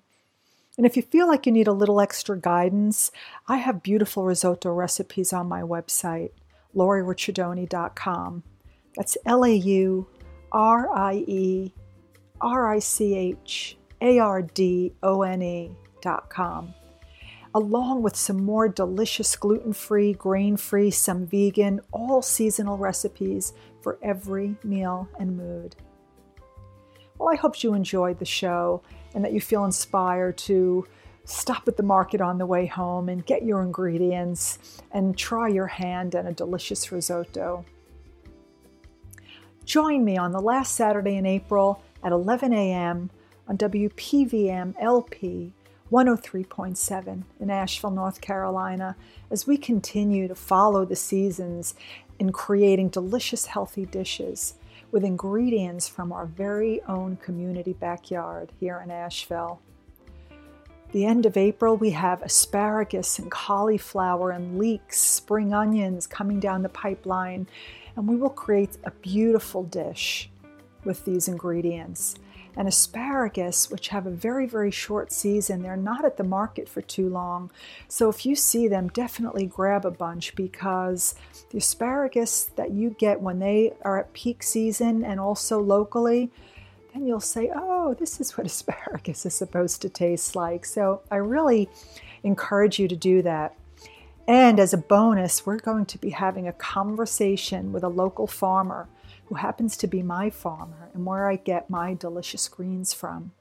And 0.76 0.84
if 0.84 0.94
you 0.94 1.02
feel 1.02 1.26
like 1.26 1.46
you 1.46 1.52
need 1.52 1.68
a 1.68 1.72
little 1.72 2.00
extra 2.00 2.38
guidance, 2.38 3.10
I 3.48 3.56
have 3.56 3.82
beautiful 3.82 4.24
risotto 4.24 4.70
recipes 4.72 5.32
on 5.32 5.48
my 5.48 5.62
website, 5.62 6.32
laurierichardoni.com. 6.74 8.42
That's 8.94 9.16
L 9.24 9.44
A 9.44 9.54
U 9.54 10.06
R 10.52 10.90
I 10.94 11.24
E 11.26 11.72
R 12.40 12.70
I 12.74 12.78
C 12.78 13.16
H 13.16 13.78
A 14.02 14.18
R 14.18 14.42
D 14.42 14.92
O 15.02 15.22
N 15.22 15.42
E.com 15.42 16.74
along 17.56 18.02
with 18.02 18.14
some 18.14 18.44
more 18.44 18.68
delicious 18.68 19.34
gluten 19.34 19.72
free, 19.72 20.12
grain 20.12 20.58
free, 20.58 20.90
some 20.90 21.24
vegan, 21.24 21.80
all 21.90 22.20
seasonal 22.20 22.76
recipes 22.76 23.54
for 23.80 23.98
every 24.02 24.54
meal 24.62 25.08
and 25.18 25.38
mood. 25.38 25.74
Well, 27.16 27.32
I 27.32 27.36
hope 27.36 27.62
you 27.62 27.72
enjoyed 27.72 28.18
the 28.18 28.26
show 28.26 28.82
and 29.14 29.24
that 29.24 29.32
you 29.32 29.40
feel 29.40 29.64
inspired 29.64 30.36
to 30.36 30.86
stop 31.24 31.66
at 31.66 31.78
the 31.78 31.82
market 31.82 32.20
on 32.20 32.36
the 32.36 32.44
way 32.44 32.66
home 32.66 33.08
and 33.08 33.24
get 33.24 33.42
your 33.42 33.62
ingredients 33.62 34.82
and 34.92 35.16
try 35.16 35.48
your 35.48 35.66
hand 35.66 36.14
at 36.14 36.26
a 36.26 36.32
delicious 36.32 36.92
risotto. 36.92 37.64
Join 39.64 40.04
me 40.04 40.18
on 40.18 40.32
the 40.32 40.40
last 40.40 40.74
Saturday 40.74 41.16
in 41.16 41.24
April 41.24 41.82
at 42.04 42.12
11 42.12 42.52
a.m. 42.52 43.08
on 43.48 43.56
WPVM 43.56 44.74
LP 44.78 45.54
103.7 45.90 47.22
in 47.38 47.50
Asheville, 47.50 47.90
North 47.90 48.20
Carolina, 48.20 48.96
as 49.30 49.46
we 49.46 49.56
continue 49.56 50.26
to 50.26 50.34
follow 50.34 50.84
the 50.84 50.96
seasons 50.96 51.74
in 52.18 52.32
creating 52.32 52.88
delicious, 52.88 53.46
healthy 53.46 53.86
dishes 53.86 54.54
with 54.90 55.04
ingredients 55.04 55.88
from 55.88 56.12
our 56.12 56.26
very 56.26 56.82
own 56.82 57.16
community 57.16 57.72
backyard 57.72 58.50
here 58.58 58.80
in 58.82 58.90
Asheville. 58.90 59.60
The 60.92 61.04
end 61.04 61.26
of 61.26 61.36
April, 61.36 61.76
we 61.76 61.90
have 61.90 62.22
asparagus 62.22 63.18
and 63.18 63.30
cauliflower 63.30 64.30
and 64.30 64.58
leeks, 64.58 64.98
spring 64.98 65.52
onions 65.52 66.06
coming 66.06 66.40
down 66.40 66.62
the 66.62 66.68
pipeline, 66.68 67.46
and 67.96 68.08
we 68.08 68.16
will 68.16 68.30
create 68.30 68.78
a 68.84 68.90
beautiful 68.90 69.64
dish 69.64 70.30
with 70.84 71.04
these 71.04 71.28
ingredients 71.28 72.14
and 72.56 72.66
asparagus, 72.66 73.70
which 73.70 73.88
have 73.88 74.06
a 74.06 74.10
very, 74.10 74.46
very 74.46 74.70
short 74.70 75.12
season. 75.12 75.62
They're 75.62 75.76
not 75.76 76.04
at 76.04 76.16
the 76.16 76.24
market 76.24 76.68
for 76.68 76.80
too 76.80 77.08
long. 77.08 77.50
So 77.86 78.08
if 78.08 78.24
you 78.24 78.34
see 78.34 78.66
them, 78.66 78.88
definitely 78.88 79.46
grab 79.46 79.84
a 79.84 79.90
bunch 79.90 80.34
because 80.34 81.14
the 81.50 81.58
asparagus 81.58 82.44
that 82.56 82.70
you 82.70 82.90
get 82.90 83.20
when 83.20 83.38
they 83.38 83.74
are 83.82 83.98
at 83.98 84.14
peak 84.14 84.42
season 84.42 85.04
and 85.04 85.20
also 85.20 85.60
locally, 85.60 86.30
then 86.94 87.06
you'll 87.06 87.20
say, 87.20 87.50
oh, 87.54 87.94
this 87.94 88.20
is 88.20 88.38
what 88.38 88.46
asparagus 88.46 89.26
is 89.26 89.34
supposed 89.34 89.82
to 89.82 89.90
taste 89.90 90.34
like. 90.34 90.64
So 90.64 91.02
I 91.10 91.16
really 91.16 91.68
encourage 92.22 92.78
you 92.78 92.88
to 92.88 92.96
do 92.96 93.20
that. 93.22 93.54
And 94.28 94.58
as 94.58 94.72
a 94.72 94.78
bonus, 94.78 95.46
we're 95.46 95.58
going 95.58 95.86
to 95.86 95.98
be 95.98 96.10
having 96.10 96.48
a 96.48 96.52
conversation 96.52 97.72
with 97.72 97.84
a 97.84 97.88
local 97.88 98.26
farmer 98.26 98.88
who 99.26 99.34
happens 99.34 99.76
to 99.76 99.86
be 99.86 100.02
my 100.02 100.30
farmer 100.30 100.90
and 100.94 101.04
where 101.04 101.28
I 101.28 101.36
get 101.36 101.70
my 101.70 101.94
delicious 101.94 102.48
greens 102.48 102.92
from. 102.92 103.32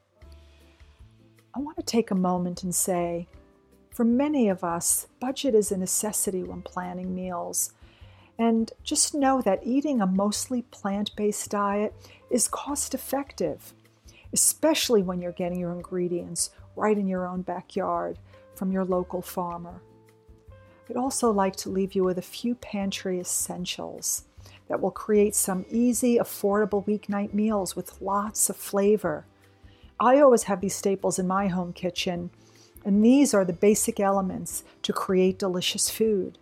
I 1.56 1.60
want 1.60 1.78
to 1.78 1.84
take 1.84 2.12
a 2.12 2.16
moment 2.16 2.64
and 2.64 2.74
say, 2.74 3.28
for 3.92 4.04
many 4.04 4.50
of 4.50 4.64
us, 4.64 5.08
budget 5.22 5.56
is 5.56 5.72
a 5.72 5.78
necessity 5.78 6.44
when 6.44 6.62
planning 6.62 7.16
meals. 7.16 7.72
And 8.38 8.74
just 8.84 9.16
know 9.16 9.42
that 9.42 9.62
eating 9.64 10.02
a 10.02 10.08
mostly 10.08 10.64
plant 10.64 11.16
based 11.16 11.50
diet 11.50 11.96
is 12.30 12.50
cost 12.50 12.94
effective, 12.94 13.74
especially 14.34 15.02
when 15.02 15.22
you're 15.22 15.32
getting 15.32 15.60
your 15.60 15.72
ingredients 15.72 16.50
right 16.76 16.98
in 16.98 17.08
your 17.08 17.26
own 17.26 17.42
backyard 17.42 18.20
from 18.54 18.72
your 18.72 18.84
local 18.84 19.22
farmer. 19.22 19.82
I'd 20.90 20.98
also 20.98 21.32
like 21.32 21.56
to 21.58 21.70
leave 21.70 21.96
you 21.96 22.04
with 22.04 22.18
a 22.18 22.24
few 22.24 22.56
pantry 22.56 23.20
essentials 23.20 24.26
that 24.68 24.82
will 24.82 24.92
create 24.92 25.36
some 25.36 25.66
easy, 25.70 26.18
affordable 26.18 26.86
weeknight 26.86 27.34
meals 27.34 27.76
with 27.76 28.02
lots 28.02 28.50
of 28.50 28.58
flavor. 28.58 29.26
I 30.00 30.20
always 30.20 30.44
have 30.44 30.62
these 30.62 30.76
staples 30.76 31.20
in 31.20 31.28
my 31.28 31.48
home 31.48 31.72
kitchen, 31.74 32.32
and 32.84 33.04
these 33.04 33.34
are 33.34 33.46
the 33.46 33.54
basic 33.54 34.00
elements 34.00 34.64
to 34.84 34.94
create 34.94 35.40
delicious 35.40 35.90
food. 35.90 36.38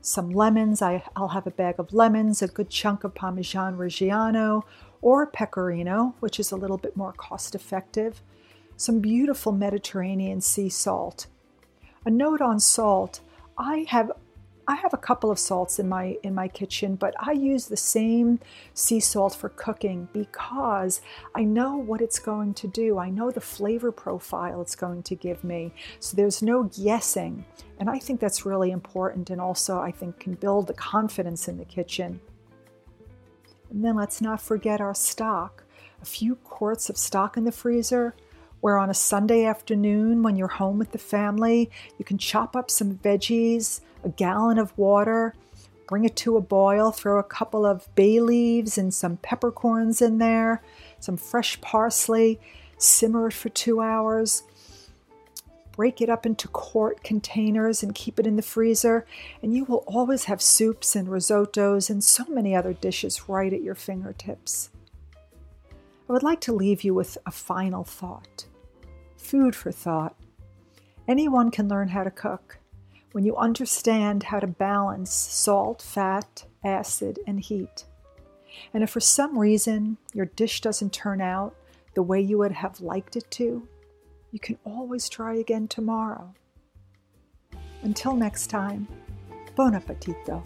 Some 0.00 0.30
lemons, 0.30 0.82
I, 0.82 1.02
will 1.16 1.28
have 1.28 1.46
a 1.46 1.50
bag 1.50 1.76
of 1.78 1.92
lemons, 1.92 2.40
a 2.40 2.48
good 2.48 2.70
chunk 2.70 3.04
of 3.04 3.14
Parmesan 3.14 3.76
Reggiano 3.76 4.62
or 5.02 5.26
Pecorino, 5.26 6.14
which 6.20 6.38
is 6.38 6.52
a 6.52 6.56
little 6.56 6.78
bit 6.78 6.96
more 6.96 7.12
cost 7.12 7.54
effective, 7.54 8.22
some 8.76 9.00
beautiful 9.00 9.52
Mediterranean 9.52 10.40
sea 10.40 10.68
salt. 10.68 11.26
A 12.04 12.10
note 12.10 12.40
on 12.40 12.60
salt 12.60 13.20
I 13.58 13.86
have 13.88 14.12
I 14.68 14.74
have 14.76 14.92
a 14.92 14.98
couple 14.98 15.30
of 15.30 15.38
salts 15.38 15.78
in 15.78 15.88
my 15.88 16.16
in 16.24 16.34
my 16.34 16.48
kitchen, 16.48 16.96
but 16.96 17.14
I 17.20 17.32
use 17.32 17.66
the 17.66 17.76
same 17.76 18.40
sea 18.74 18.98
salt 18.98 19.34
for 19.34 19.48
cooking 19.50 20.08
because 20.12 21.00
I 21.36 21.44
know 21.44 21.76
what 21.76 22.00
it's 22.00 22.18
going 22.18 22.54
to 22.54 22.66
do. 22.66 22.98
I 22.98 23.08
know 23.08 23.30
the 23.30 23.40
flavor 23.40 23.92
profile 23.92 24.60
it's 24.60 24.74
going 24.74 25.04
to 25.04 25.14
give 25.14 25.44
me. 25.44 25.72
So 26.00 26.16
there's 26.16 26.42
no 26.42 26.64
guessing. 26.64 27.44
And 27.78 27.88
I 27.88 28.00
think 28.00 28.18
that's 28.18 28.44
really 28.44 28.72
important 28.72 29.30
and 29.30 29.40
also 29.40 29.78
I 29.78 29.92
think 29.92 30.18
can 30.18 30.34
build 30.34 30.66
the 30.66 30.74
confidence 30.74 31.46
in 31.46 31.58
the 31.58 31.64
kitchen. 31.64 32.20
And 33.70 33.84
then 33.84 33.94
let's 33.94 34.20
not 34.20 34.40
forget 34.40 34.80
our 34.80 34.94
stock. 34.94 35.62
A 36.02 36.06
few 36.06 36.36
quarts 36.36 36.90
of 36.90 36.96
stock 36.96 37.36
in 37.36 37.44
the 37.44 37.52
freezer, 37.52 38.14
where 38.60 38.78
on 38.78 38.90
a 38.90 38.94
Sunday 38.94 39.44
afternoon 39.44 40.22
when 40.22 40.36
you're 40.36 40.48
home 40.48 40.78
with 40.78 40.92
the 40.92 40.98
family, 40.98 41.70
you 41.98 42.04
can 42.04 42.18
chop 42.18 42.56
up 42.56 42.70
some 42.70 42.96
veggies, 42.96 43.80
a 44.06 44.10
gallon 44.10 44.58
of 44.58 44.76
water, 44.78 45.34
bring 45.88 46.04
it 46.04 46.16
to 46.16 46.36
a 46.36 46.40
boil, 46.40 46.92
throw 46.92 47.18
a 47.18 47.24
couple 47.24 47.66
of 47.66 47.92
bay 47.94 48.20
leaves 48.20 48.78
and 48.78 48.94
some 48.94 49.18
peppercorns 49.18 50.00
in 50.00 50.18
there, 50.18 50.62
some 51.00 51.16
fresh 51.16 51.60
parsley, 51.60 52.40
simmer 52.78 53.26
it 53.26 53.34
for 53.34 53.48
two 53.50 53.80
hours. 53.80 54.44
Break 55.72 56.00
it 56.00 56.08
up 56.08 56.24
into 56.24 56.48
quart 56.48 57.02
containers 57.02 57.82
and 57.82 57.94
keep 57.94 58.18
it 58.18 58.26
in 58.26 58.36
the 58.36 58.42
freezer, 58.42 59.04
and 59.42 59.54
you 59.54 59.64
will 59.64 59.84
always 59.86 60.24
have 60.24 60.40
soups 60.40 60.96
and 60.96 61.08
risottos 61.08 61.90
and 61.90 62.02
so 62.02 62.24
many 62.28 62.54
other 62.54 62.72
dishes 62.72 63.28
right 63.28 63.52
at 63.52 63.62
your 63.62 63.74
fingertips. 63.74 64.70
I 66.08 66.12
would 66.12 66.22
like 66.22 66.40
to 66.42 66.54
leave 66.54 66.84
you 66.84 66.94
with 66.94 67.18
a 67.26 67.30
final 67.30 67.84
thought 67.84 68.46
food 69.16 69.56
for 69.56 69.72
thought. 69.72 70.14
Anyone 71.08 71.50
can 71.50 71.68
learn 71.68 71.88
how 71.88 72.04
to 72.04 72.12
cook 72.12 72.58
when 73.16 73.24
you 73.24 73.34
understand 73.38 74.24
how 74.24 74.38
to 74.38 74.46
balance 74.46 75.10
salt, 75.10 75.80
fat, 75.80 76.44
acid, 76.62 77.18
and 77.26 77.40
heat. 77.40 77.86
And 78.74 78.82
if 78.82 78.90
for 78.90 79.00
some 79.00 79.38
reason 79.38 79.96
your 80.12 80.26
dish 80.26 80.60
doesn't 80.60 80.92
turn 80.92 81.22
out 81.22 81.56
the 81.94 82.02
way 82.02 82.20
you 82.20 82.36
would 82.36 82.52
have 82.52 82.78
liked 82.82 83.16
it 83.16 83.30
to, 83.30 83.66
you 84.32 84.38
can 84.38 84.58
always 84.66 85.08
try 85.08 85.36
again 85.36 85.66
tomorrow. 85.66 86.34
Until 87.80 88.14
next 88.14 88.48
time, 88.48 88.86
buon 89.54 89.72
appetito. 89.72 90.42